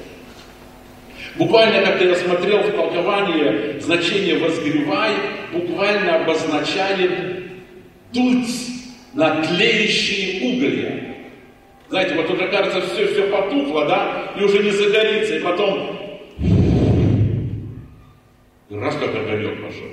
Буквально, 1.35 1.85
когда 1.85 2.05
я 2.05 2.15
смотрел 2.15 2.59
в 2.59 2.71
толковании, 2.71 3.79
значение 3.79 4.39
«возгревай» 4.39 5.13
буквально 5.53 6.17
обозначает 6.17 7.43
«дуть 8.11 8.49
на 9.13 9.41
тлеющие 9.41 10.53
уголья. 10.53 11.15
Знаете, 11.89 12.15
вот 12.15 12.29
уже 12.29 12.47
кажется, 12.49 12.81
все, 12.81 13.07
все 13.07 13.27
потухло, 13.27 13.85
да, 13.85 14.33
и 14.39 14.43
уже 14.43 14.61
не 14.61 14.71
загорится, 14.71 15.37
и 15.37 15.39
потом 15.39 15.99
раз 18.69 18.95
как 18.95 19.15
огонек 19.15 19.61
пошел. 19.63 19.87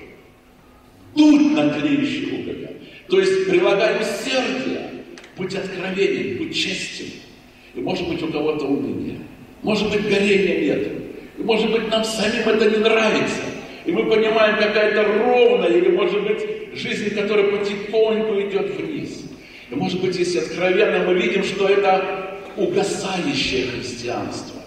Дуть 1.15 1.53
на 1.53 1.71
тлеющие 1.71 2.41
уголья. 2.41 2.73
То 3.09 3.21
есть 3.21 3.49
прилагай 3.49 4.01
усердие, 4.01 4.86
будь 5.37 5.55
откровенен, 5.55 6.39
будь 6.39 6.55
честен. 6.55 7.07
И 7.75 7.81
может 7.81 8.09
быть 8.09 8.23
у 8.23 8.29
кого-то 8.29 8.65
уныние. 8.65 9.19
Может 9.63 9.91
быть, 9.91 10.09
горения 10.09 10.61
нет. 10.61 10.89
И 11.39 11.43
может 11.43 11.71
быть, 11.71 11.89
нам 11.91 12.05
самим 12.05 12.49
это 12.49 12.71
не 12.71 12.79
нравится. 12.79 13.43
И 13.85 13.93
мы 13.93 14.07
понимаем, 14.07 14.57
какая-то 14.57 15.05
ровная, 15.05 15.71
или 15.71 15.91
может 15.91 16.23
быть, 16.23 16.75
жизнь, 16.75 17.11
которая 17.15 17.47
потихоньку 17.57 18.41
идет 18.41 18.75
вниз. 18.77 19.25
И 19.71 19.75
может 19.75 20.01
быть, 20.01 20.17
если 20.17 20.39
откровенно 20.39 21.05
мы 21.07 21.15
видим, 21.15 21.45
что 21.45 21.69
это 21.69 22.39
угасающее 22.57 23.67
христианство. 23.67 24.61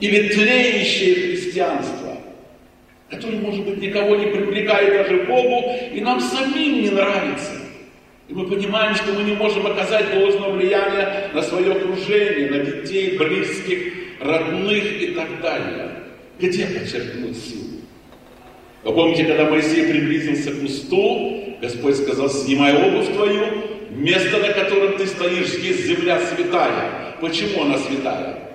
Или 0.00 0.28
тлеющее 0.28 1.14
христианство, 1.14 2.16
которое, 3.10 3.38
может 3.38 3.64
быть, 3.64 3.78
никого 3.78 4.16
не 4.16 4.26
привлекает 4.26 4.94
даже 4.94 5.24
Богу, 5.24 5.74
и 5.92 6.00
нам 6.00 6.20
самим 6.20 6.82
не 6.82 6.90
нравится. 6.90 7.59
И 8.30 8.32
мы 8.32 8.46
понимаем, 8.46 8.94
что 8.94 9.12
мы 9.12 9.24
не 9.24 9.32
можем 9.32 9.66
оказать 9.66 10.14
должного 10.14 10.52
влияния 10.52 11.30
на 11.34 11.42
свое 11.42 11.72
окружение, 11.72 12.48
на 12.48 12.58
детей, 12.60 13.18
близких, 13.18 13.92
родных 14.20 15.02
и 15.02 15.14
так 15.16 15.40
далее. 15.42 16.04
Где 16.38 16.66
подчеркнуть 16.66 17.36
силу? 17.36 17.80
Вы 18.84 18.92
помните, 18.92 19.24
когда 19.24 19.50
Моисей 19.50 19.90
приблизился 19.90 20.52
к 20.52 20.60
кусту, 20.60 21.56
Господь 21.60 21.96
сказал, 21.96 22.30
снимай 22.30 22.72
обувь 22.72 23.12
твою, 23.12 23.46
место, 23.90 24.38
на 24.38 24.52
котором 24.52 24.96
ты 24.96 25.08
стоишь, 25.08 25.54
есть 25.54 25.86
земля 25.86 26.20
святая. 26.20 27.16
Почему 27.20 27.64
она 27.64 27.78
святая? 27.78 28.52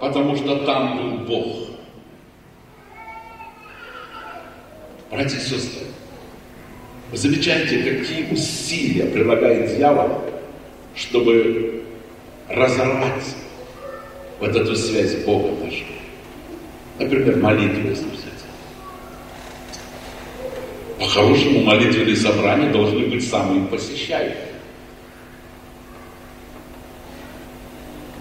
Потому 0.00 0.34
что 0.34 0.56
там 0.64 0.96
был 0.98 1.26
Бог. 1.28 1.68
Братья 5.12 5.36
и 5.36 5.40
сестры, 5.40 5.86
вы 7.12 7.18
замечаете, 7.18 7.78
какие 7.82 8.32
усилия 8.32 9.04
прилагает 9.04 9.76
дьявол, 9.76 10.24
чтобы 10.96 11.84
разорвать 12.48 13.36
вот 14.40 14.56
эту 14.56 14.74
связь 14.74 15.16
Бога 15.26 15.50
нашего. 15.62 15.92
Например, 16.98 17.36
молитву, 17.36 17.88
если 17.88 18.06
взять. 18.06 18.32
По-хорошему, 20.98 21.62
молитвенные 21.64 22.16
собрания 22.16 22.72
должны 22.72 23.06
быть 23.06 23.28
самыми 23.28 23.66
посещаемыми. 23.66 24.36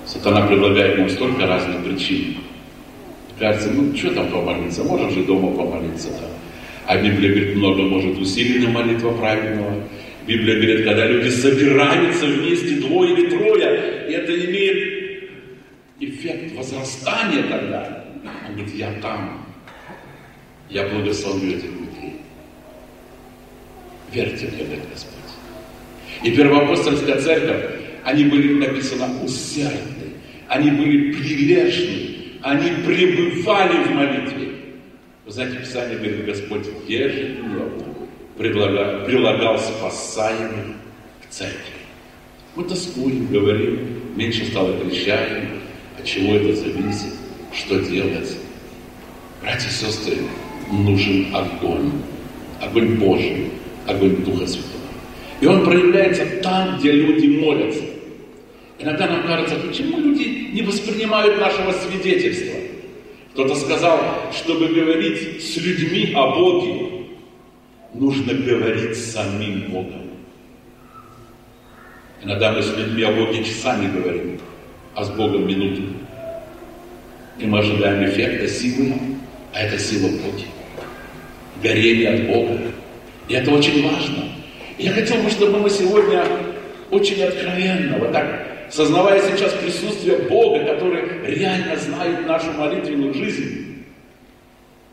Сатана 0.06 0.46
предлагает 0.48 0.98
нам 0.98 1.10
столько 1.10 1.48
разных 1.48 1.86
причин. 1.86 2.40
Кажется, 3.40 3.72
ну 3.72 3.96
что 3.96 4.14
там 4.14 4.28
помолиться, 4.28 4.84
можем 4.84 5.10
же 5.12 5.24
дома 5.24 5.56
помолиться. 5.56 6.10
Да? 6.10 6.31
А 6.88 6.98
Библия 6.98 7.30
говорит, 7.30 7.56
много 7.56 7.84
может 7.84 8.18
усиленная 8.18 8.70
молитва 8.70 9.12
правильного. 9.12 9.88
Библия 10.28 10.56
говорит, 10.56 10.86
когда 10.86 11.08
люди 11.08 11.30
собираются 11.30 12.26
вместе, 12.26 12.76
двое 12.76 13.14
или 13.14 13.30
трое, 13.30 13.66
это 14.10 14.34
имеет 14.46 15.30
эффект 16.00 16.56
возрастания 16.56 17.44
тогда. 17.44 18.06
Он 18.48 18.56
говорит, 18.56 18.76
я 18.76 18.92
там, 19.02 19.46
я 20.70 20.88
благословлю 20.88 21.52
этих 21.52 21.66
людей. 21.66 22.16
Верьте 24.12 24.48
мне, 24.48 24.64
говорит 24.64 24.86
Господь. 24.92 25.22
И 26.24 26.32
первоапостольская 26.32 27.20
церковь, 27.20 27.82
они 28.04 28.26
были 28.26 28.54
написано 28.54 29.24
усердны, 29.24 30.14
они 30.48 30.72
были 30.72 31.14
прилежны, 31.14 32.16
они 32.42 32.72
пребывали 32.86 33.84
в 33.84 33.92
молитве. 33.92 34.51
Вы 35.32 35.36
знаете, 35.36 35.60
Писание 35.60 35.98
говорит, 35.98 36.26
Господь 36.26 36.66
ежедневно 36.90 37.64
предлагал, 38.38 39.06
прилагал 39.06 39.58
спасаемых 39.58 40.76
к 41.26 41.30
церкви. 41.30 41.72
Мы 42.58 42.66
тоскуем, 42.66 43.28
говорим, 43.28 44.18
меньше 44.18 44.44
стало 44.48 44.78
кричаем, 44.78 45.62
от 45.98 46.04
чего 46.04 46.36
это 46.36 46.54
зависит, 46.54 47.14
что 47.54 47.80
делать. 47.80 48.38
Братья 49.42 49.70
и 49.70 49.72
сестры, 49.72 50.18
нужен 50.70 51.34
огонь, 51.34 51.94
огонь 52.60 52.96
Божий, 52.96 53.52
огонь 53.88 54.18
Духа 54.26 54.46
Святого. 54.46 54.84
И 55.40 55.46
он 55.46 55.64
проявляется 55.64 56.26
там, 56.44 56.78
где 56.78 56.92
люди 56.92 57.28
молятся. 57.40 57.84
Иногда 58.80 59.08
нам 59.08 59.26
кажется, 59.26 59.56
почему 59.66 59.98
люди 59.98 60.50
не 60.52 60.62
воспринимают 60.62 61.40
нашего 61.40 61.72
свидетельства? 61.72 62.61
Кто-то 63.34 63.56
сказал, 63.56 64.00
чтобы 64.34 64.68
говорить 64.68 65.42
с 65.42 65.56
людьми 65.56 66.12
о 66.14 66.36
Боге, 66.36 67.06
нужно 67.94 68.34
говорить 68.34 68.98
с 68.98 69.14
самим 69.14 69.72
Богом. 69.72 70.10
Иногда 72.22 72.52
мы 72.52 72.62
с 72.62 72.76
людьми 72.76 73.04
о 73.04 73.14
Боге 73.14 73.44
часами 73.44 73.90
говорим, 73.90 74.40
а 74.96 75.06
с 75.06 75.10
Богом 75.12 75.48
минуту. 75.48 75.82
И 77.40 77.46
мы 77.46 77.60
ожидаем 77.60 78.04
эффекта 78.10 78.50
силы, 78.50 78.96
а 79.54 79.62
это 79.62 79.80
сила 79.80 80.10
Боги. 80.10 80.46
Горение 81.64 82.10
от 82.10 82.28
Бога. 82.28 82.60
И 83.30 83.34
это 83.34 83.50
очень 83.52 83.90
важно. 83.90 84.26
Я 84.78 84.92
хотел 84.92 85.22
бы, 85.24 85.30
чтобы 85.30 85.60
мы 85.60 85.70
сегодня 85.70 86.26
очень 86.90 87.24
откровенно, 87.24 87.98
вот 87.98 88.12
так 88.12 88.41
сознавая 88.72 89.22
сейчас 89.22 89.54
присутствие 89.54 90.18
Бога, 90.18 90.66
который 90.66 91.26
реально 91.26 91.76
знает 91.78 92.26
нашу 92.26 92.52
молитвенную 92.54 93.14
жизнь, 93.14 93.84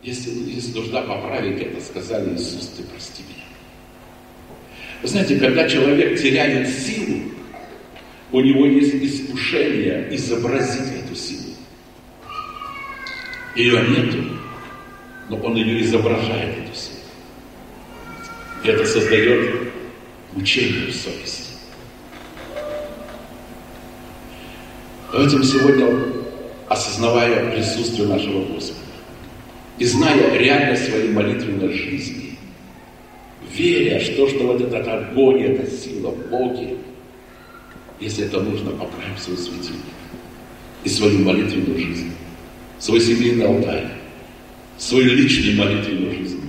если 0.03 0.31
есть 0.31 0.75
нужда 0.75 1.03
поправить 1.03 1.61
это, 1.61 1.81
сказали 1.81 2.35
Иисус, 2.35 2.73
ты 2.77 2.83
прости 2.85 3.23
меня. 3.23 3.45
Вы 5.03 5.09
знаете, 5.09 5.39
когда 5.39 5.69
человек 5.69 6.21
теряет 6.21 6.69
силу, 6.69 7.33
у 8.33 8.41
него 8.41 8.67
есть 8.67 8.95
искушение 8.95 10.09
изобразить 10.15 11.05
эту 11.05 11.15
силу. 11.15 11.55
Ее 13.55 13.83
нету, 13.89 14.25
но 15.29 15.37
он 15.39 15.57
ее 15.57 15.83
изображает, 15.83 16.59
эту 16.59 16.77
силу. 16.77 16.99
И 18.65 18.69
это 18.69 18.85
создает 18.85 19.73
мучение 20.33 20.91
в 20.91 20.95
совести. 20.95 21.48
Мы 25.11 25.27
сегодня, 25.43 25.89
осознавая 26.69 27.51
присутствие 27.51 28.07
нашего 28.09 28.45
Господа 28.45 28.79
и 29.79 29.85
зная 29.87 30.37
реальность 30.37 30.91
своей 30.91 31.11
молитвенной 31.11 31.73
жизни, 31.73 32.37
веря, 33.51 34.01
что, 34.01 34.29
что 34.29 34.49
вот 34.49 34.61
этот 34.61 34.87
огонь, 34.87 35.43
эта 35.43 35.71
сила 35.71 36.11
в 36.11 36.29
Боге, 36.29 36.77
если 38.01 38.27
это 38.27 38.41
нужно, 38.41 38.73
поправим 38.73 39.17
свой 39.17 39.39
светильник 39.39 39.81
и 40.85 40.89
свою 40.91 41.21
молитвенную 41.21 41.79
жизнь, 41.79 42.13
свой 42.79 43.01
семейный 43.01 43.47
алтарь, 43.47 43.89
свою 44.77 45.15
личную 45.15 45.57
молитвенную 45.57 46.13
жизнь, 46.17 46.43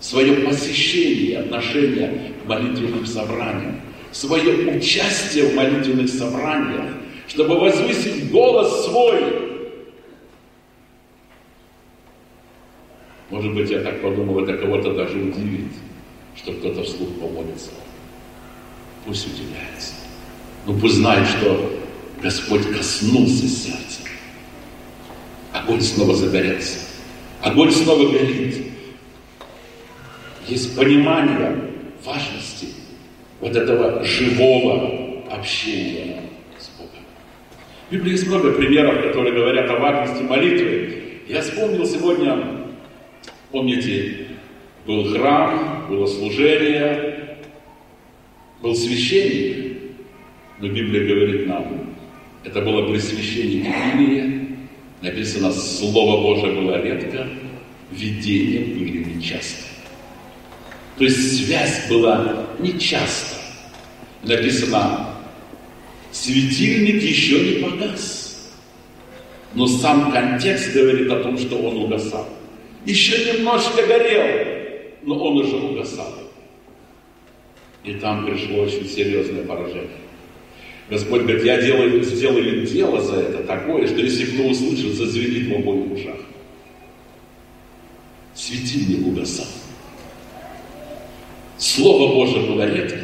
свое 0.00 0.34
посещение, 0.44 1.38
отношение 1.38 2.32
к 2.42 2.48
молитвенным 2.48 3.06
собраниям, 3.06 3.80
свое 4.10 4.76
участие 4.76 5.46
в 5.46 5.54
молитвенных 5.54 6.08
собраниях, 6.08 6.96
чтобы 7.28 7.58
возвысить 7.58 8.30
голос 8.30 8.86
свой. 8.86 9.50
Может 13.30 13.54
быть, 13.54 13.70
я 13.70 13.80
так 13.80 14.02
подумал, 14.02 14.40
это 14.40 14.58
кого-то 14.58 14.92
даже 14.92 15.18
удивит, 15.18 15.72
что 16.36 16.52
кто-то 16.52 16.82
вслух 16.82 17.08
помолится. 17.18 17.70
Пусть 19.06 19.26
удивляется. 19.26 19.94
Но 20.66 20.78
пусть 20.78 20.96
знает, 20.96 21.26
что 21.26 21.72
Господь 22.22 22.70
коснулся 22.76 23.48
сердца. 23.48 24.00
Огонь 25.52 25.80
снова 25.80 26.14
загорелся. 26.14 26.78
Огонь 27.40 27.72
снова 27.72 28.08
горит. 28.10 28.66
Есть 30.46 30.76
понимание 30.76 31.70
важности 32.04 32.68
вот 33.40 33.56
этого 33.56 34.04
живого 34.04 35.24
общения 35.30 36.22
в 37.92 37.94
Библии 37.94 38.12
есть 38.12 38.26
много 38.26 38.52
примеров, 38.52 39.02
которые 39.02 39.34
говорят 39.34 39.68
о 39.68 39.76
важности 39.76 40.22
молитвы. 40.22 41.20
Я 41.28 41.42
вспомнил 41.42 41.84
сегодня, 41.84 42.38
помните, 43.50 44.28
был 44.86 45.12
храм, 45.12 45.88
было 45.90 46.06
служение, 46.06 47.36
был 48.62 48.74
священник, 48.74 49.76
но 50.58 50.68
Библия 50.68 51.06
говорит 51.06 51.46
нам, 51.46 51.94
это 52.42 52.62
было 52.62 52.90
при 52.90 52.96
священнике 52.96 53.74
Илии, 53.94 54.48
написано, 55.02 55.52
Слово 55.52 56.22
Божие 56.22 56.54
было 56.54 56.82
редко, 56.82 57.28
видения 57.90 58.74
были 58.74 59.04
нечасто. 59.16 59.66
То 60.96 61.04
есть 61.04 61.44
связь 61.44 61.90
была 61.90 62.46
нечасто. 62.58 63.36
Написано, 64.22 65.11
Светильник 66.12 67.02
еще 67.02 67.40
не 67.40 67.62
погас. 67.62 68.52
Но 69.54 69.66
сам 69.66 70.12
контекст 70.12 70.72
говорит 70.74 71.10
о 71.10 71.22
том, 71.22 71.38
что 71.38 71.56
он 71.56 71.78
угасал. 71.78 72.28
Еще 72.84 73.32
немножко 73.32 73.86
горел, 73.86 74.46
но 75.02 75.18
он 75.18 75.38
уже 75.38 75.56
угасал. 75.56 76.12
И 77.84 77.94
там 77.94 78.26
пришло 78.26 78.62
очень 78.62 78.88
серьезное 78.88 79.44
поражение. 79.44 79.88
Господь 80.88 81.22
говорит, 81.22 81.44
я 81.44 81.60
делаю, 81.60 82.02
сделаю 82.02 82.66
дело 82.66 83.00
за 83.00 83.16
это 83.16 83.44
такое, 83.44 83.86
что 83.86 83.96
если 84.00 84.26
кто 84.26 84.48
услышит, 84.48 84.94
зазвенит 84.94 85.48
в 85.48 85.54
обоих 85.54 85.92
ушах. 85.92 86.16
Светильник 88.34 89.06
угасал. 89.06 89.46
Слово 91.58 92.14
Божие 92.14 92.46
было 92.46 92.66
редко. 92.66 92.98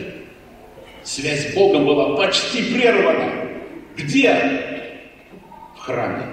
Связь 1.18 1.50
с 1.50 1.54
Богом 1.54 1.84
была 1.84 2.16
почти 2.16 2.62
прервана. 2.72 3.32
Где? 3.96 4.92
В 5.76 5.80
храме. 5.80 6.28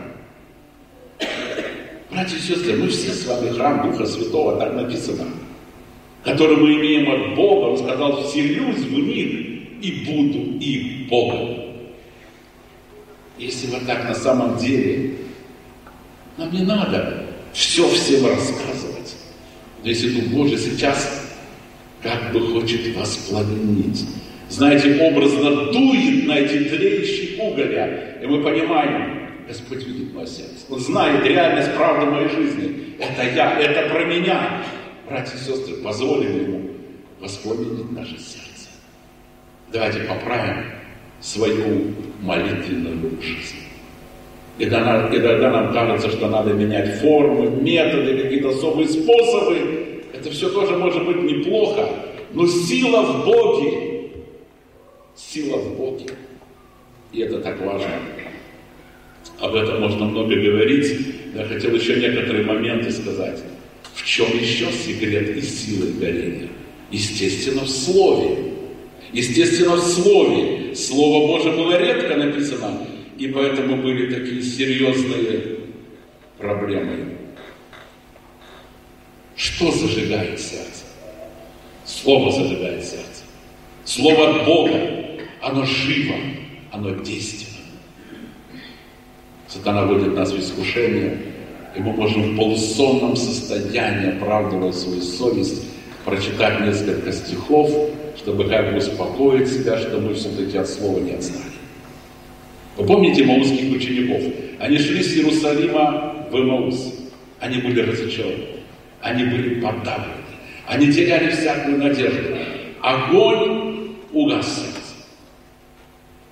Братья 2.12 2.38
и 2.38 2.40
сестры, 2.40 2.78
мы 2.78 2.90
все 2.90 3.10
с 3.10 3.26
вами 3.26 3.50
храм 3.50 3.90
Духа 3.90 4.06
Святого, 4.06 4.60
так 4.60 4.76
написано, 4.76 5.26
который 6.24 6.58
мы 6.58 6.74
имеем 6.76 7.12
от 7.12 7.36
Бога. 7.36 7.70
Он 7.70 7.78
сказал, 7.80 8.22
вселюсь 8.22 8.78
в 8.78 8.92
них 8.92 9.82
и 9.82 10.06
буду 10.06 10.60
их 10.60 11.10
Богом. 11.10 11.64
Если 13.40 13.66
вот 13.72 13.88
так 13.88 14.04
на 14.04 14.14
самом 14.14 14.56
деле, 14.60 15.16
нам 16.38 16.54
не 16.54 16.62
надо 16.62 17.26
все 17.54 17.90
всем 17.90 18.28
рассказывать. 18.28 19.16
Но 19.82 19.90
если 19.90 20.22
Дух 20.22 20.32
Божий 20.32 20.60
сейчас 20.60 21.28
как 22.04 22.32
бы 22.32 22.54
хочет 22.54 22.96
вас 22.96 23.16
пламенить, 23.28 24.06
знаете, 24.50 25.02
образно 25.02 25.72
дует 25.72 26.28
на 26.28 26.38
эти 26.38 26.70
тлеющие 26.70 27.42
уголья, 27.42 28.18
и 28.22 28.26
мы 28.26 28.42
понимаем, 28.44 29.30
Господь 29.48 29.86
видит 29.86 30.14
мое 30.14 30.26
сердце. 30.26 30.66
Он 30.70 30.80
знает 30.80 31.26
реальность, 31.26 31.74
правды 31.76 32.06
моей 32.06 32.30
жизни. 32.30 32.96
Это 33.00 33.24
я, 33.36 33.60
это 33.60 33.94
про 33.94 34.06
меня. 34.06 34.64
Братья 35.08 35.36
и 35.36 35.40
сестры, 35.40 35.76
позволим 35.78 36.44
Ему 36.44 36.70
воспламенить 37.20 37.92
наше 37.92 38.18
сердце. 38.18 38.70
Давайте 39.72 40.00
поправим 40.00 40.66
свою 41.20 41.94
молитвенную 42.22 43.22
жизнь. 43.22 43.66
И 44.58 44.66
тогда, 44.66 45.08
и 45.10 45.20
тогда 45.20 45.50
нам 45.52 45.74
кажется, 45.74 46.10
что 46.10 46.28
надо 46.28 46.54
менять 46.54 47.00
формы, 47.00 47.50
методы, 47.50 48.22
какие-то 48.24 48.50
особые 48.50 48.88
способы. 48.88 50.04
Это 50.14 50.32
все 50.32 50.50
тоже 50.50 50.78
может 50.78 51.06
быть 51.06 51.22
неплохо, 51.22 51.90
но 52.34 52.48
сила 52.48 53.02
в 53.02 53.26
Боге. 53.26 53.95
Сила 55.16 55.58
в 55.58 55.78
Боге. 55.78 56.08
И 57.12 57.22
это 57.22 57.40
так 57.40 57.60
важно. 57.62 58.00
Об 59.40 59.56
этом 59.56 59.82
можно 59.82 60.06
много 60.06 60.36
говорить. 60.36 60.98
Я 61.34 61.46
хотел 61.46 61.74
еще 61.76 61.96
некоторые 61.96 62.46
моменты 62.46 62.92
сказать. 62.92 63.40
В 63.94 64.06
чем 64.06 64.28
еще 64.38 64.72
секрет 64.72 65.38
и 65.38 65.42
силы 65.42 65.94
горения? 65.94 66.50
Естественно, 66.92 67.64
в 67.64 67.70
Слове. 67.70 68.54
Естественно, 69.14 69.76
в 69.76 69.82
Слове. 69.82 70.76
Слово 70.76 71.28
Божие 71.28 71.56
было 71.56 71.78
редко 71.78 72.18
написано, 72.18 72.86
и 73.18 73.28
поэтому 73.30 73.78
были 73.82 74.14
такие 74.14 74.42
серьезные 74.42 75.60
проблемы. 76.38 77.16
Что 79.36 79.72
зажигает 79.72 80.40
сердце? 80.40 80.84
Слово 81.86 82.32
зажигает 82.32 82.84
сердце. 82.84 83.24
Слово 83.86 84.32
от 84.32 84.46
Бога, 84.46 84.95
оно 85.46 85.64
живо, 85.64 86.16
оно 86.72 86.90
действенно. 86.96 87.64
Сатана 89.48 89.86
вводит 89.86 90.16
нас 90.16 90.32
в 90.32 90.40
искушение, 90.40 91.20
и 91.76 91.80
мы 91.82 91.94
можем 91.94 92.34
в 92.34 92.36
полусонном 92.36 93.16
состоянии, 93.16 94.18
оправдывая 94.18 94.72
свою 94.72 95.02
совесть, 95.02 95.64
прочитать 96.04 96.62
несколько 96.62 97.12
стихов, 97.12 97.70
чтобы 98.18 98.46
как 98.46 98.72
бы 98.72 98.80
успокоить 98.80 99.48
себя, 99.48 99.78
что 99.78 100.00
мы 100.00 100.16
все-таки 100.16 100.58
от 100.58 100.68
слова 100.68 101.00
не 101.00 101.12
отстали. 101.12 101.44
Вы 102.78 102.86
помните 102.88 103.24
маузских 103.24 103.72
учеников? 103.72 104.24
Они 104.60 104.80
шли 104.80 105.04
с 105.04 105.16
Иерусалима 105.16 106.28
в 106.32 106.36
Эмаус. 106.36 106.92
Они 107.40 107.60
были 107.60 107.82
разочарованы. 107.82 108.46
Они 109.02 109.24
были 109.26 109.62
подавлены. 109.62 110.26
Они 110.68 110.92
теряли 110.92 111.30
всякую 111.30 111.78
надежду. 111.78 112.36
Огонь 112.82 113.94
угас. 114.12 114.75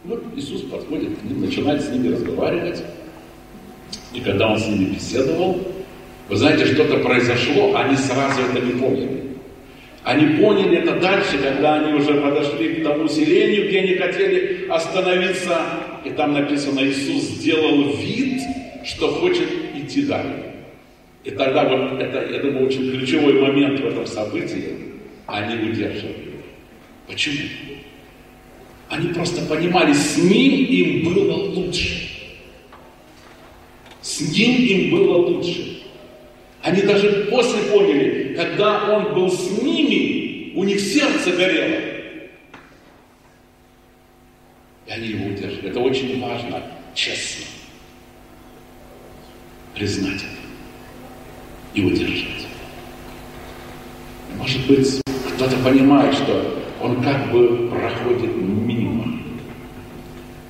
Вот 0.04 0.22
Иисус 0.36 0.64
подходит 0.64 1.18
к 1.18 1.24
ним, 1.24 1.42
начинает 1.42 1.82
с 1.82 1.90
ними 1.90 2.14
разговаривать. 2.14 2.84
И 4.14 4.20
когда 4.20 4.52
он 4.52 4.60
с 4.60 4.68
ними 4.68 4.94
беседовал, 4.96 5.60
вы 6.28 6.36
знаете, 6.36 6.66
что-то 6.66 6.98
произошло, 6.98 7.76
они 7.76 7.96
сразу 7.96 8.42
это 8.42 8.60
не 8.66 8.74
поняли. 8.74 9.24
Они 10.04 10.38
поняли 10.38 10.80
это 10.80 11.00
дальше, 11.00 11.38
когда 11.42 11.76
они 11.76 11.94
уже 11.94 12.16
подошли 12.16 12.76
к 12.76 12.84
тому 12.84 13.08
селению, 13.08 13.70
где 13.70 13.80
они 13.80 13.96
хотели 13.96 14.68
остановиться. 14.68 15.58
И 16.04 16.10
там 16.10 16.34
написано, 16.34 16.82
Иисус 16.82 17.24
сделал 17.24 17.96
вид, 17.96 18.42
что 18.84 19.08
хочет 19.08 19.48
идти 19.74 20.02
далее. 20.02 20.54
И 21.24 21.32
тогда 21.32 21.64
вот 21.64 22.02
это, 22.02 22.30
я 22.30 22.40
думаю, 22.42 22.68
очень 22.68 22.92
ключевой 22.92 23.40
момент 23.40 23.80
в 23.80 23.86
этом 23.86 24.06
событии, 24.06 24.76
они 25.26 25.70
удерживали 25.70 26.34
Почему? 27.08 27.48
Они 28.94 29.08
просто 29.12 29.42
понимали, 29.46 29.92
с 29.92 30.18
ним 30.18 30.66
им 30.66 31.04
было 31.12 31.34
лучше. 31.34 32.10
С 34.04 34.22
ним 34.22 34.56
им 34.56 34.92
было 34.92 35.18
лучше. 35.18 35.82
Они 36.62 36.84
даже 36.84 37.28
после 37.32 37.64
поняли, 37.72 38.36
когда 38.36 38.94
он 38.94 39.16
был 39.16 39.32
с 39.32 39.50
ними, 39.64 40.54
у 40.56 40.64
них 40.64 40.80
сердце 40.80 41.32
горело. 41.32 41.82
И 44.86 44.92
они 44.92 45.08
его 45.08 45.26
удержали. 45.26 45.70
Это 45.70 45.80
очень 45.80 46.22
важно, 46.22 46.62
честно. 46.94 47.46
Признать 49.74 50.22
это 50.22 51.74
и 51.74 51.84
удержать. 51.84 52.48
Может 54.38 54.68
быть, 54.68 55.02
кто-то 55.34 55.56
понимает, 55.64 56.14
что 56.14 56.60
он 56.84 57.02
как 57.02 57.32
бы 57.32 57.70
проходит 57.70 58.36
мимо. 58.36 58.73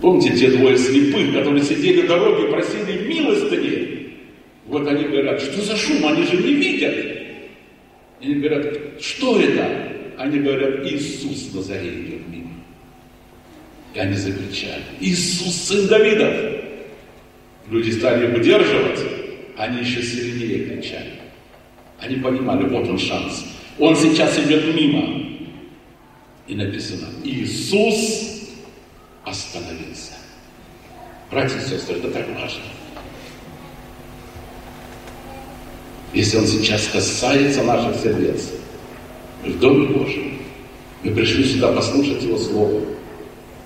Помните 0.04 0.36
те 0.36 0.50
двое 0.50 0.78
слепых, 0.78 1.34
которые 1.34 1.64
сидели 1.64 2.02
на 2.02 2.10
дороге 2.10 2.48
и 2.48 2.52
просили 2.52 3.08
милостыни? 3.08 4.10
Вот 4.66 4.86
они 4.86 5.06
говорят, 5.06 5.42
что 5.42 5.62
за 5.62 5.78
шум, 5.78 6.06
они 6.06 6.26
же 6.26 6.36
не 6.44 6.56
видят. 6.56 6.94
Они 8.22 8.36
говорят, 8.36 9.02
что 9.02 9.40
это? 9.40 9.94
Они 10.18 10.40
говорят, 10.40 10.86
Иисус 10.86 11.54
Назарей 11.54 12.02
идет 12.02 12.28
мимо. 12.28 12.52
И 13.94 14.00
они 14.00 14.18
закричали, 14.18 14.84
Иисус, 15.00 15.56
сын 15.70 15.88
Давида. 15.88 16.66
Люди 17.70 17.92
стали 17.92 18.38
удерживать, 18.38 19.00
они 19.56 19.80
еще 19.80 20.04
сильнее 20.04 20.66
кричали. 20.66 21.14
Они 22.02 22.18
понимали, 22.18 22.66
вот 22.66 22.90
он 22.90 23.00
шанс. 23.00 23.46
Он 23.80 23.96
сейчас 23.96 24.38
идет 24.38 24.76
мимо. 24.76 25.24
И 26.46 26.56
написано, 26.56 27.08
Иисус 27.24 28.34
остановился. 29.24 29.93
Братья 31.34 31.58
и 31.58 31.62
сестры, 31.62 31.96
это 31.96 32.12
так 32.12 32.28
важно. 32.40 32.62
Если 36.14 36.38
Он 36.38 36.46
сейчас 36.46 36.88
касается 36.90 37.64
наших 37.64 38.00
сердец, 38.04 38.52
мы 39.44 39.54
в 39.54 39.60
Доме 39.60 39.88
Божьем, 39.88 40.38
мы 41.02 41.12
пришли 41.12 41.44
сюда 41.44 41.72
послушать 41.72 42.22
Его 42.22 42.38
Слово. 42.38 42.82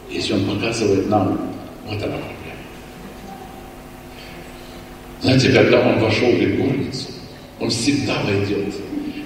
Если 0.09 0.31
Он 0.31 0.45
показывает 0.45 1.09
нам, 1.09 1.37
вот 1.85 2.01
она 2.01 2.15
проблема. 2.15 2.57
Знаете, 5.21 5.51
когда 5.51 5.81
Он 5.81 5.99
вошел 5.99 6.31
в 6.31 6.57
горницу, 6.57 7.09
Он 7.59 7.69
всегда 7.69 8.21
войдет. 8.23 8.73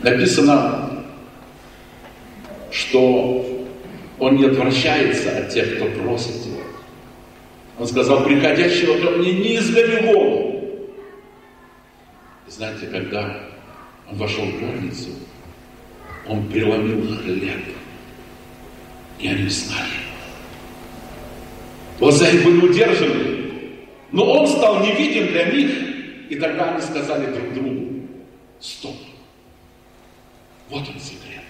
Написано, 0.01 1.05
что 2.71 3.67
он 4.17 4.37
не 4.37 4.45
отвращается 4.45 5.37
от 5.37 5.49
тех, 5.49 5.75
кто 5.75 5.85
просит. 5.85 6.50
Он 7.81 7.87
сказал, 7.87 8.23
приходящего 8.23 8.95
ко 8.99 9.17
мне 9.17 9.33
не 9.33 9.57
изгони 9.57 10.13
вон. 10.13 10.85
Знаете, 12.47 12.85
когда 12.85 13.39
он 14.07 14.17
вошел 14.17 14.45
в 14.45 14.59
горницу, 14.59 15.09
он 16.27 16.47
преломил 16.47 17.17
хлеб, 17.23 17.75
и 19.17 19.27
они 19.27 19.49
знали. 19.49 19.97
Глаза 21.97 22.29
их 22.29 22.43
были 22.43 22.67
удержаны, 22.67 23.47
но 24.11 24.31
он 24.31 24.47
стал 24.47 24.85
невидим 24.85 25.29
для 25.29 25.45
них, 25.45 25.71
и 26.29 26.35
тогда 26.35 26.73
они 26.73 26.81
сказали 26.83 27.33
друг 27.33 27.53
другу, 27.55 27.93
стоп, 28.59 28.95
вот 30.69 30.87
он 30.87 30.99
секрет. 30.99 31.41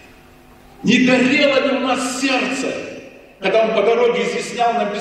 Не 0.84 1.06
горело 1.06 1.68
ли 1.68 1.76
у 1.76 1.80
нас 1.82 2.22
сердце, 2.22 2.74
когда 3.42 3.66
он 3.66 3.76
по 3.76 3.84
дороге 3.84 4.24
изъяснял 4.24 4.72
нам 4.76 4.94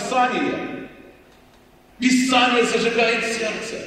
Писание? 2.00 2.64
Зажигает 2.64 3.24
сердце. 3.24 3.86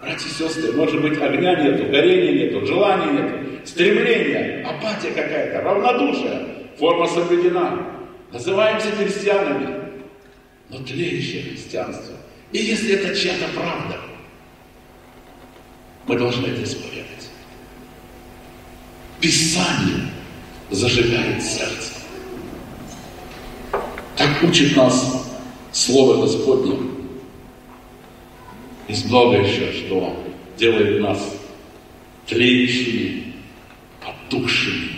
Братья 0.00 0.28
и 0.28 0.32
сестры, 0.32 0.72
может 0.72 1.00
быть, 1.00 1.18
огня 1.18 1.62
нету, 1.62 1.90
горения 1.90 2.44
нету, 2.44 2.66
желания 2.66 3.12
нету, 3.12 3.66
стремления, 3.66 4.62
апатия 4.62 5.12
какая-то, 5.12 5.62
равнодушие, 5.62 6.46
форма 6.78 7.06
соблюдена. 7.06 7.86
называемся 8.30 8.90
христианами, 8.90 9.92
но 10.68 10.84
тлеющее 10.84 11.44
христианство. 11.44 12.14
И 12.52 12.58
если 12.58 12.96
это 12.96 13.16
чья-то 13.16 13.46
правда, 13.54 13.98
мы 16.06 16.18
должны 16.18 16.48
это 16.48 16.62
исповедать. 16.62 17.30
Писание 19.20 20.10
зажигает 20.70 21.42
сердце. 21.42 21.94
Так 24.16 24.42
учит 24.42 24.76
нас 24.76 25.33
Слово 25.74 26.22
Господне. 26.22 26.78
Много 29.08 29.38
еще, 29.38 29.72
что 29.72 30.16
делает 30.56 31.00
нас 31.00 31.36
тлеющими, 32.28 33.34
потухшими. 34.00 34.90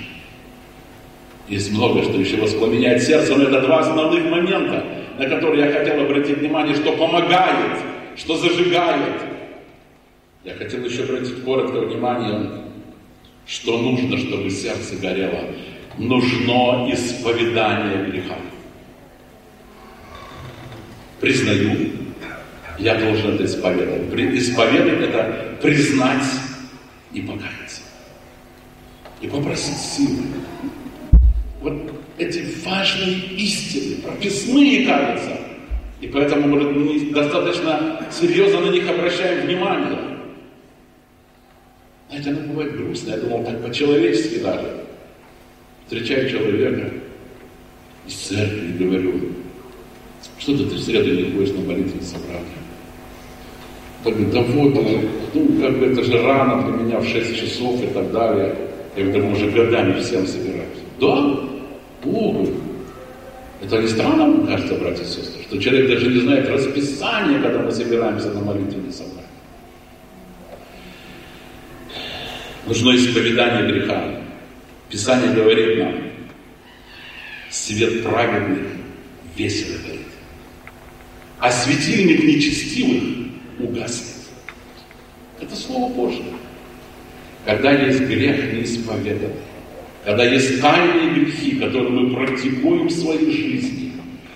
Есть 1.48 1.72
много, 1.72 2.02
что 2.02 2.18
еще 2.18 2.36
воспламеняет 2.36 3.02
сердце, 3.02 3.34
но 3.36 3.44
это 3.44 3.62
два 3.62 3.78
основных 3.78 4.24
момента, 4.26 4.84
на 5.18 5.26
которые 5.26 5.64
я 5.64 5.72
хотел 5.72 5.98
обратить 6.02 6.38
внимание, 6.38 6.74
что 6.74 6.92
помогает, 6.92 7.80
что 8.14 8.36
зажигает. 8.36 9.22
Я 10.44 10.54
хотел 10.56 10.84
еще 10.84 11.04
обратить 11.04 11.42
коротко 11.42 11.80
внимание, 11.80 12.50
что 13.46 13.78
нужно, 13.78 14.18
чтобы 14.18 14.50
сердце 14.50 14.96
горело. 14.96 15.40
Нужно 15.96 16.92
исповедание 16.92 18.10
греха. 18.10 18.36
Признаю, 21.26 21.90
я 22.78 22.94
должен 23.00 23.34
это 23.34 23.46
исповедовать. 23.46 24.14
Исповедовать 24.38 25.08
это 25.08 25.56
признать 25.60 26.24
и 27.12 27.20
покаяться. 27.20 27.82
И 29.20 29.26
попросить 29.26 29.76
силы. 29.76 30.22
Вот 31.62 32.00
эти 32.16 32.46
важные 32.64 33.16
истины, 33.38 34.02
прописные, 34.02 34.86
кажется. 34.86 35.36
И 36.00 36.06
поэтому, 36.06 36.46
мы 36.46 37.10
достаточно 37.10 38.06
серьезно 38.12 38.60
на 38.60 38.70
них 38.70 38.88
обращаем 38.88 39.48
внимание. 39.48 39.98
Знаете, 42.08 42.30
оно 42.30 42.40
бывает 42.52 42.76
грустно. 42.76 43.10
Я 43.10 43.16
думал, 43.16 43.44
так 43.44 43.64
по-человечески 43.64 44.38
даже. 44.38 44.84
Встречаю 45.86 46.30
человека 46.30 46.92
из 48.06 48.14
церкви 48.14 48.68
и 48.68 48.84
говорю, 48.84 49.25
что 50.54 50.64
ты 50.64 50.76
в 50.76 50.78
среду 50.78 51.12
не 51.12 51.32
ходишь 51.32 51.54
на 51.54 51.60
молитвенное 51.62 52.04
собрание? 52.04 52.44
Он 54.04 54.12
говорит, 54.12 54.32
да 54.32 54.40
вот, 54.42 54.74
ну, 55.34 55.60
как 55.60 55.78
бы 55.78 55.86
это 55.86 56.04
же 56.04 56.22
рано 56.22 56.62
для 56.62 56.84
меня 56.84 57.00
в 57.00 57.06
6 57.06 57.36
часов 57.36 57.82
и 57.82 57.86
так 57.88 58.12
далее. 58.12 58.54
Я 58.96 59.04
говорю, 59.06 59.30
уже 59.32 59.50
годами 59.50 60.00
всем 60.00 60.26
собираемся. 60.26 60.82
Да? 61.00 61.36
О, 62.04 62.46
это 63.60 63.82
не 63.82 63.88
странно, 63.88 64.26
мне 64.26 64.46
кажется, 64.46 64.76
братья 64.76 65.02
и 65.02 65.06
сестры, 65.06 65.42
что 65.42 65.58
человек 65.58 65.90
даже 65.90 66.10
не 66.10 66.20
знает 66.20 66.48
расписание, 66.48 67.40
когда 67.40 67.58
мы 67.58 67.72
собираемся 67.72 68.30
на 68.30 68.40
молитвенное 68.40 68.92
собрание. 68.92 69.24
Нужно 72.66 72.94
исповедание 72.94 73.72
греха. 73.72 74.04
Писание 74.88 75.34
говорит 75.34 75.78
нам, 75.78 75.94
свет 77.50 78.04
праведных 78.04 78.60
весело 79.36 79.76
горит, 79.86 80.06
а 81.46 81.50
светильник 81.52 82.24
нечестивых 82.24 83.04
угаснет. 83.60 84.16
Это 85.40 85.54
Слово 85.54 85.92
Божье. 85.92 86.24
Когда 87.44 87.70
есть 87.70 88.00
грех 88.00 88.52
неисповеданный, 88.52 89.36
когда 90.04 90.24
есть 90.24 90.60
тайные 90.60 91.14
грехи, 91.14 91.52
которые 91.60 91.90
мы 91.90 92.16
практикуем 92.16 92.88
в 92.88 92.90
своей 92.90 93.30
жизни, 93.30 93.92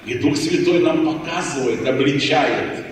и 0.07 0.19
Дух 0.19 0.37
Святой 0.37 0.79
нам 0.85 1.05
показывает, 1.05 1.85
обличает, 1.85 2.85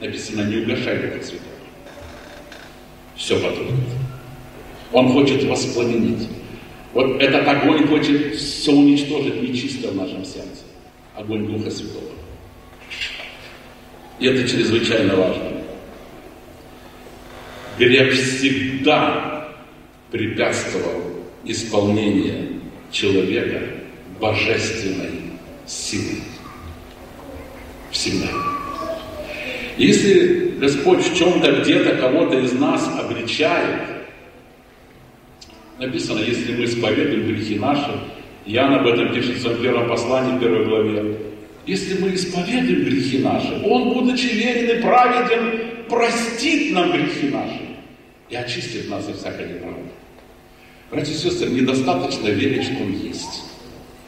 написано, 0.00 0.42
не 0.42 0.58
угошай 0.58 0.96
Духа 0.96 1.24
Святого. 1.24 1.50
Все 3.16 3.40
потухнет. 3.40 3.88
Он 4.92 5.12
хочет 5.12 5.42
воспламенить. 5.42 6.28
Вот 6.92 7.20
этот 7.20 7.48
огонь 7.48 7.88
хочет 7.88 8.36
все 8.36 8.70
уничтожить 8.70 9.42
нечисто 9.42 9.90
в 9.90 9.96
нашем 9.96 10.24
сердце. 10.24 10.62
Огонь 11.16 11.48
Духа 11.48 11.72
Святого. 11.72 12.23
И 14.18 14.26
это 14.26 14.48
чрезвычайно 14.48 15.16
важно. 15.16 15.52
Грех 17.78 18.12
всегда 18.12 19.48
препятствовал 20.10 21.02
исполнению 21.44 22.60
человека 22.92 23.60
божественной 24.20 25.10
силы. 25.66 26.20
Всегда. 27.90 28.28
Если 29.76 30.54
Господь 30.60 31.00
в 31.00 31.16
чем-то 31.16 31.60
где-то 31.60 31.96
кого-то 31.96 32.38
из 32.38 32.52
нас 32.52 32.88
обличает, 32.98 33.82
написано, 35.78 36.20
если 36.20 36.54
мы 36.54 36.64
исповедуем 36.64 37.26
грехи 37.26 37.58
наши, 37.58 37.90
Иоанн 38.46 38.74
об 38.74 38.86
этом 38.86 39.12
пишет 39.12 39.36
в 39.36 39.40
своем 39.40 39.62
первом 39.62 39.88
послании, 39.88 40.38
первой 40.38 40.64
главе, 40.64 41.16
если 41.66 41.98
мы 41.98 42.14
исповедуем 42.14 42.84
грехи 42.84 43.18
наши, 43.18 43.60
Он, 43.64 43.94
будучи 43.94 44.26
верен 44.26 44.78
и 44.78 44.82
праведен, 44.82 45.86
простит 45.88 46.72
нам 46.72 46.92
грехи 46.92 47.28
наши 47.28 47.60
и 48.28 48.36
очистит 48.36 48.90
нас 48.90 49.08
от 49.08 49.16
всякой 49.16 49.54
неправды. 49.54 49.88
Братья 50.90 51.12
и 51.12 51.16
сестры, 51.16 51.50
недостаточно 51.50 52.28
верить, 52.28 52.64
что 52.64 52.82
Он 52.82 52.92
есть, 52.92 53.44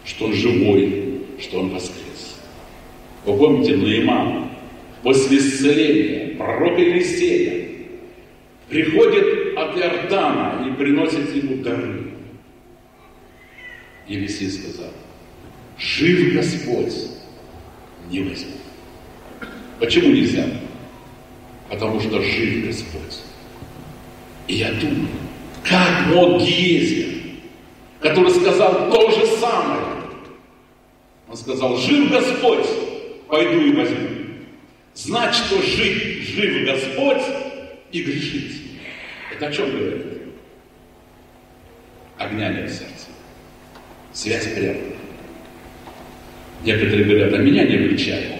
что 0.05 0.27
Он 0.27 0.33
живой, 0.35 1.23
что 1.41 1.61
Он 1.61 1.71
воскрес. 1.71 2.37
Вы 3.25 3.37
помните 3.39 3.77
Наиман, 3.77 4.51
после 5.03 5.39
исцеления 5.39 6.37
пророка 6.37 6.81
Елисея, 6.81 7.69
приходит 8.69 9.57
от 9.57 9.79
Иордана 9.79 10.69
и 10.69 10.77
приносит 10.77 11.35
ему 11.35 11.63
дары. 11.63 12.13
Елисей 14.07 14.51
сказал, 14.51 14.93
жив 15.79 16.35
Господь, 16.35 17.16
не 18.11 18.21
возьму. 18.21 18.53
Почему 19.79 20.09
нельзя? 20.09 20.47
Потому 21.69 22.01
что 22.01 22.23
жив 22.23 22.67
Господь. 22.67 23.23
И 24.47 24.55
я 24.55 24.73
думаю, 24.73 25.09
как 25.65 26.07
мог 26.07 26.41
Гиезия, 26.41 27.09
который 28.01 28.31
сказал 28.31 28.91
то 28.91 29.11
же 29.11 29.27
самое. 29.39 29.83
Он 31.29 31.37
сказал, 31.37 31.77
жив 31.77 32.11
Господь, 32.11 32.67
пойду 33.29 33.61
и 33.61 33.73
возьму. 33.73 34.09
Знать, 34.95 35.35
что 35.35 35.61
жив, 35.61 36.23
жив 36.23 36.67
Господь 36.67 37.23
и 37.91 38.03
грешить. 38.03 38.63
Это 39.33 39.49
о 39.49 39.53
чем 39.53 39.71
говорит? 39.71 40.07
Огня 42.17 42.53
нет 42.53 42.71
в 42.71 42.73
сердце. 42.73 43.09
Связь 44.13 44.47
прямая. 44.55 44.96
Некоторые 46.67 47.05
говорят, 47.05 47.33
а 47.33 47.39
меня 47.39 47.65
не 47.65 47.77
влечает. 47.77 48.33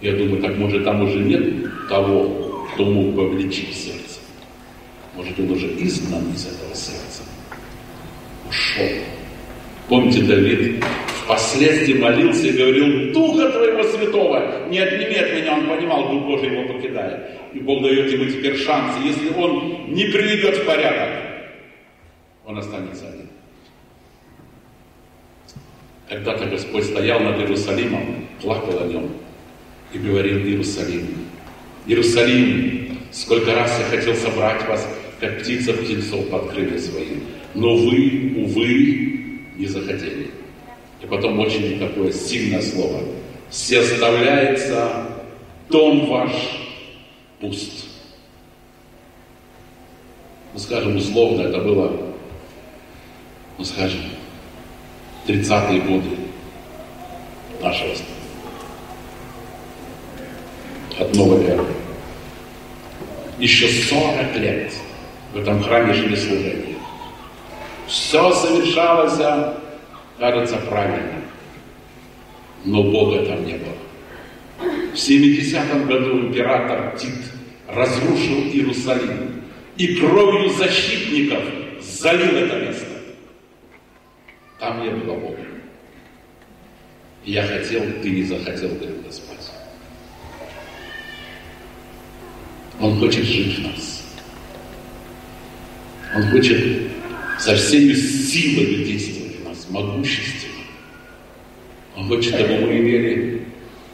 Я 0.00 0.12
думаю, 0.12 0.40
так 0.40 0.56
может 0.56 0.84
там 0.84 1.02
уже 1.02 1.18
нет 1.18 1.42
того, 1.86 2.66
кто 2.72 2.86
мог 2.86 3.12
бы 3.12 3.26
обличить 3.26 3.74
сердце. 3.76 4.20
Может 5.14 5.38
он 5.38 5.50
уже 5.50 5.66
изгнан 5.66 6.32
из 6.34 6.46
этого 6.46 6.74
сердца. 6.74 7.22
Ушел. 8.48 8.88
Помните, 9.86 10.22
Давид 10.22 10.82
впоследствии 11.24 11.92
молился 11.94 12.46
и 12.46 12.52
говорил, 12.52 13.12
Духа 13.12 13.50
Твоего 13.50 13.82
Святого 13.82 14.68
не 14.70 14.78
отними 14.78 15.16
от 15.16 15.34
меня. 15.34 15.58
Он 15.58 15.66
понимал, 15.66 16.10
Дух 16.10 16.24
Божий 16.24 16.50
его 16.50 16.72
покидает. 16.72 17.20
И 17.52 17.58
Бог 17.58 17.82
дает 17.82 18.10
ему 18.12 18.24
теперь 18.30 18.56
шанс. 18.56 18.94
Если 19.04 19.28
он 19.36 19.92
не 19.92 20.06
приведет 20.06 20.56
в 20.56 20.64
порядок, 20.64 21.10
он 22.46 22.56
останется 22.56 23.06
один. 23.08 23.25
Когда-то 26.08 26.46
Господь 26.46 26.84
стоял 26.84 27.18
над 27.20 27.38
Иерусалимом, 27.40 28.26
плакал 28.40 28.80
о 28.80 28.86
нем 28.86 29.10
и 29.92 29.98
говорил 29.98 30.38
Иерусалим. 30.38 31.08
Иерусалим, 31.86 32.98
сколько 33.10 33.54
раз 33.54 33.78
я 33.78 33.96
хотел 33.96 34.14
собрать 34.14 34.66
вас, 34.68 34.86
как 35.18 35.40
птица 35.40 35.72
птенцов 35.72 36.28
под 36.28 36.50
крылья 36.50 36.78
свои, 36.78 37.18
но 37.54 37.74
вы, 37.74 38.34
увы, 38.36 39.40
не 39.56 39.66
захотели. 39.66 40.30
И 41.02 41.06
потом 41.06 41.40
очень 41.40 41.78
такое 41.80 42.12
сильное 42.12 42.62
слово. 42.62 43.02
Все 43.50 43.80
оставляется 43.80 45.06
дом 45.68 46.06
ваш 46.06 46.32
пуст. 47.40 47.86
Ну, 50.52 50.58
скажем, 50.60 50.96
условно, 50.96 51.42
это 51.42 51.58
было, 51.58 52.14
ну, 53.58 53.64
скажем, 53.64 54.00
30-е 55.26 55.80
годы 55.80 56.16
нашего 57.60 57.94
от 60.98 61.14
новой 61.14 61.44
эры. 61.44 61.64
Еще 63.38 63.68
40 63.68 64.36
лет 64.36 64.72
в 65.34 65.38
этом 65.38 65.62
храме 65.62 65.92
жили 65.92 66.16
служения. 66.16 66.76
Все 67.86 68.32
совершалось, 68.32 69.18
кажется, 70.18 70.56
правильно. 70.68 71.22
но 72.64 72.82
Бога 72.82 73.24
там 73.26 73.44
не 73.44 73.54
было. 73.54 74.92
В 74.92 74.98
70 74.98 75.86
году 75.86 76.18
император 76.20 76.96
Тит 76.98 77.14
разрушил 77.68 78.44
Иерусалим 78.52 79.42
и 79.76 79.96
кровью 79.96 80.50
защитников 80.50 81.42
залил 81.80 82.36
это 82.36 82.56
место. 82.60 82.85
Там 84.76 84.84
не 84.84 84.90
было 84.90 85.14
Бога. 85.14 85.38
Я 87.24 87.42
хотел, 87.46 87.82
ты 88.02 88.10
не 88.10 88.22
захотел, 88.24 88.68
говорит 88.68 89.02
Господь. 89.04 89.36
Он 92.80 92.98
хочет 92.98 93.24
жить 93.24 93.58
в 93.58 93.62
нас. 93.62 94.04
Он 96.14 96.22
хочет 96.30 96.90
со 97.38 97.56
всеми 97.56 97.94
силами 97.94 98.84
действовать 98.84 99.40
в 99.40 99.48
нас, 99.48 99.66
могущественно. 99.70 100.52
Он 101.96 102.08
хочет, 102.08 102.34
чтобы 102.34 102.60
мы 102.60 102.78
имели 102.78 103.42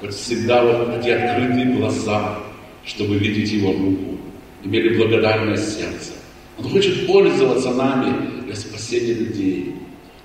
вот 0.01 0.13
всегда 0.13 0.65
вот 0.65 0.99
эти 0.99 1.11
открытые 1.11 1.77
глаза, 1.77 2.41
чтобы 2.85 3.19
видеть 3.19 3.53
Его 3.53 3.73
руку, 3.73 4.19
имели 4.65 4.97
благодарное 4.97 5.57
сердце. 5.57 6.13
Он 6.59 6.69
хочет 6.69 7.07
пользоваться 7.07 7.71
нами 7.73 8.45
для 8.45 8.57
спасения 8.57 9.15
людей. 9.15 9.72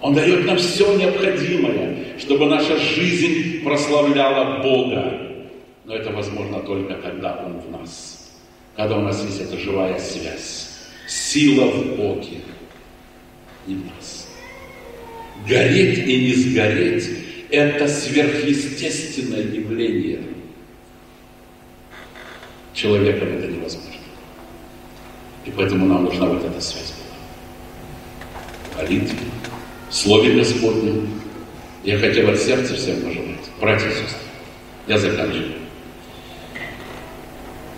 Он 0.01 0.13
дает 0.13 0.45
нам 0.45 0.57
все 0.57 0.95
необходимое, 0.95 2.17
чтобы 2.19 2.45
наша 2.45 2.77
жизнь 2.77 3.63
прославляла 3.63 4.61
Бога. 4.61 5.21
Но 5.85 5.95
это 5.95 6.11
возможно 6.11 6.59
только 6.59 6.95
когда 6.95 7.43
Он 7.45 7.59
в 7.59 7.71
нас. 7.71 8.31
Когда 8.75 8.97
у 8.97 9.01
нас 9.01 9.23
есть 9.23 9.41
эта 9.41 9.57
живая 9.57 9.99
связь. 9.99 10.69
Сила 11.07 11.65
в 11.65 11.95
Боге, 11.95 12.41
не 13.65 13.75
в 13.75 13.85
нас. 13.85 14.27
Гореть 15.47 15.99
и 15.99 16.27
не 16.27 16.33
сгореть– 16.33 17.09
это 17.49 17.87
сверхъестественное 17.87 19.41
явление. 19.41 20.21
Человеком 22.73 23.29
это 23.29 23.47
невозможно. 23.47 23.91
И 25.45 25.51
поэтому 25.51 25.85
нам 25.85 26.03
нужна 26.03 26.27
вот 26.27 26.43
эта 26.43 26.59
связь 26.59 26.93
была. 28.75 28.85
Молитве, 29.87 29.91
Слове 29.91 30.35
Господнем. 30.35 31.09
Я 31.83 31.97
хотел 31.97 32.29
от 32.29 32.39
сердца 32.39 32.75
всем 32.75 33.01
пожелать. 33.01 33.37
Братья 33.59 33.87
и 33.87 33.91
сестры, 33.91 34.19
я 34.87 34.97
заканчиваю. 34.97 35.53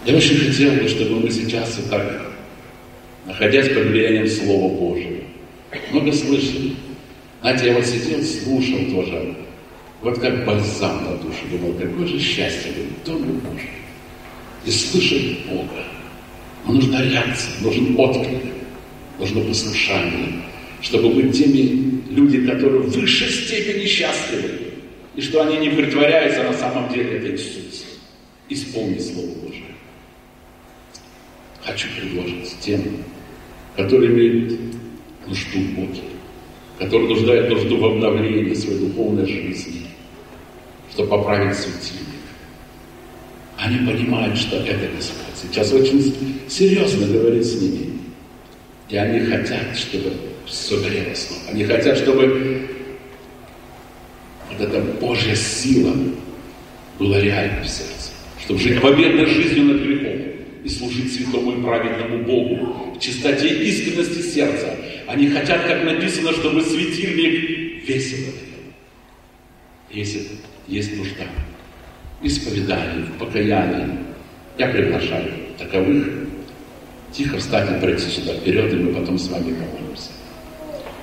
Я 0.06 0.15
очень 0.15 0.38
хотел 0.38 0.72
бы, 0.74 0.88
чтобы 0.88 1.19
мы 1.19 1.30
сейчас 1.30 1.78
и 1.80 1.89
так, 1.89 2.34
находясь 3.26 3.67
под 3.67 3.88
влиянием 3.88 4.28
Слова 4.28 4.74
Божьего, 4.74 5.24
много 5.91 6.12
слышали. 6.13 6.76
Знаете, 7.41 7.67
я 7.67 7.74
вот 7.74 7.86
сидел, 7.86 8.22
слушал 8.24 8.80
тоже, 8.91 9.36
вот 10.02 10.19
как 10.19 10.45
бальзам 10.45 11.04
на 11.06 11.17
душу, 11.17 11.45
думал, 11.52 11.74
какое 11.74 12.08
же 12.08 12.19
счастье, 12.19 12.72
думаю, 13.06 13.24
Дом 13.24 13.39
Божий. 13.39 13.69
И 14.65 14.72
слышать 14.72 15.45
Бога. 15.45 15.84
Но 16.65 16.74
нужна 16.74 17.02
реакция, 17.02 17.62
нужен 17.62 17.95
отклик, 17.98 18.41
нужно 19.19 19.41
послушание, 19.41 20.41
чтобы 20.82 21.10
быть 21.10 21.38
теми 21.38 21.99
люди, 22.20 22.46
которые 22.46 22.82
в 22.82 22.90
высшей 22.90 23.30
степени 23.30 23.86
счастливы, 23.86 24.52
и 25.16 25.22
что 25.22 25.42
они 25.44 25.58
не 25.58 25.70
притворяются, 25.70 26.44
на 26.44 26.54
самом 26.54 26.92
деле 26.94 27.18
это 27.18 27.36
Иисус. 27.36 27.86
Исполни 28.50 28.98
Слово 28.98 29.36
Божие. 29.46 29.64
Хочу 31.64 31.88
предложить 31.96 32.58
тем, 32.62 32.82
которые 33.76 34.12
имеют 34.12 34.60
нужду 35.28 35.60
в 35.60 35.76
Боге, 35.76 36.02
которые 36.80 37.10
нуждают 37.10 37.50
нужду 37.50 37.78
в 37.78 37.86
обновлении 37.86 38.54
своей 38.56 38.80
духовной 38.80 39.28
жизни, 39.28 39.86
чтобы 40.92 41.10
поправить 41.10 41.56
светильник. 41.56 42.06
Они 43.58 43.78
понимают, 43.86 44.38
что 44.38 44.58
это 44.58 44.88
Господь. 44.96 45.36
Сейчас 45.36 45.72
очень 45.74 46.14
серьезно 46.48 47.06
говорит 47.08 47.46
с 47.46 47.62
ними. 47.62 48.00
И 48.90 48.98
они 48.98 49.20
хотят, 49.20 49.78
чтобы 49.78 50.12
снова. 51.16 51.52
Они 51.52 51.64
хотят, 51.64 51.98
чтобы 51.98 52.68
вот 54.50 54.62
эта 54.62 54.82
Божья 55.00 55.36
сила 55.36 55.96
была 56.98 57.20
реальна 57.20 57.62
в 57.64 57.68
сердце. 57.68 58.12
Чтобы 58.44 58.60
жить 58.60 58.82
победной 58.82 59.26
жизнью 59.28 59.66
над 59.66 59.82
грехом 59.82 60.22
и 60.64 60.70
служить 60.70 61.14
святому 61.14 61.52
и 61.52 61.64
праведному 61.64 62.24
Богу 62.24 62.94
в 62.96 63.00
чистоте 63.00 63.48
и 63.48 63.70
искренности 63.70 64.22
сердца. 64.22 64.76
Они 65.08 65.30
хотят, 65.30 65.66
как 65.66 65.84
написано, 65.84 66.34
чтобы 66.34 66.62
светильник 66.62 67.88
весело. 67.88 68.34
Если 69.92 70.28
есть 70.68 70.96
нужда 70.98 71.26
в 72.22 73.18
покаянии, 73.18 74.00
я 74.58 74.68
приглашаю 74.68 75.32
таковых 75.58 76.08
тихо 77.12 77.38
встать 77.38 77.72
и 77.72 77.80
пройти 77.80 78.08
сюда 78.10 78.34
вперед, 78.34 78.74
и 78.74 78.76
мы 78.76 78.94
потом 78.94 79.18
с 79.18 79.30
вами 79.30 79.54
помолимся. 79.54 79.79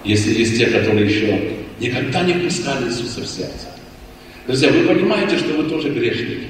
Если 0.07 0.38
есть 0.38 0.57
те, 0.57 0.66
которые 0.66 1.05
еще 1.05 1.37
никогда 1.81 2.23
не 2.23 2.35
впускали 2.35 2.87
Иисуса 2.87 3.23
в 3.23 3.27
сердце. 3.27 3.66
Друзья, 4.47 4.71
вы 4.71 4.87
понимаете, 4.87 5.37
что 5.37 5.53
вы 5.55 5.69
тоже 5.69 5.90
грешники. 5.90 6.47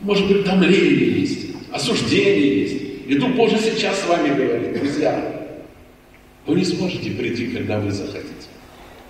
Может 0.00 0.28
быть, 0.28 0.44
томление 0.44 1.20
есть, 1.20 1.38
осуждение 1.72 2.60
есть. 2.60 2.82
И 3.08 3.14
Дух 3.14 3.30
Божий 3.30 3.58
сейчас 3.60 3.98
с 4.00 4.06
вами 4.06 4.28
говорит, 4.28 4.78
друзья, 4.78 5.48
вы 6.44 6.56
не 6.56 6.64
сможете 6.66 7.10
прийти, 7.12 7.46
когда 7.46 7.78
вы 7.78 7.90
захотите. 7.90 8.28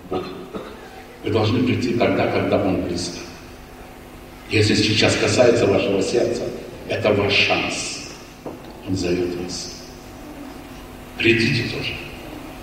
Вы 0.09 1.31
должны 1.31 1.61
прийти 1.63 1.95
тогда, 1.95 2.27
когда 2.31 2.63
Он 2.63 2.83
близко. 2.83 3.17
Если 4.49 4.75
сейчас 4.75 5.17
касается 5.17 5.65
вашего 5.65 6.01
сердца, 6.01 6.43
это 6.87 7.11
ваш 7.11 7.33
шанс. 7.33 8.11
Он 8.87 8.95
зовет 8.95 9.35
вас. 9.35 9.83
Придите 11.17 11.63
тоже. 11.75 12.06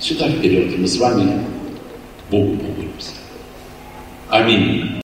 Сюда 0.05 0.29
вперед, 0.29 0.71
и 0.71 0.77
мы 0.77 0.87
с 0.87 0.99
вами 0.99 1.43
Богу 2.31 2.59
помолимся. 2.59 3.13
Аминь. 4.29 5.01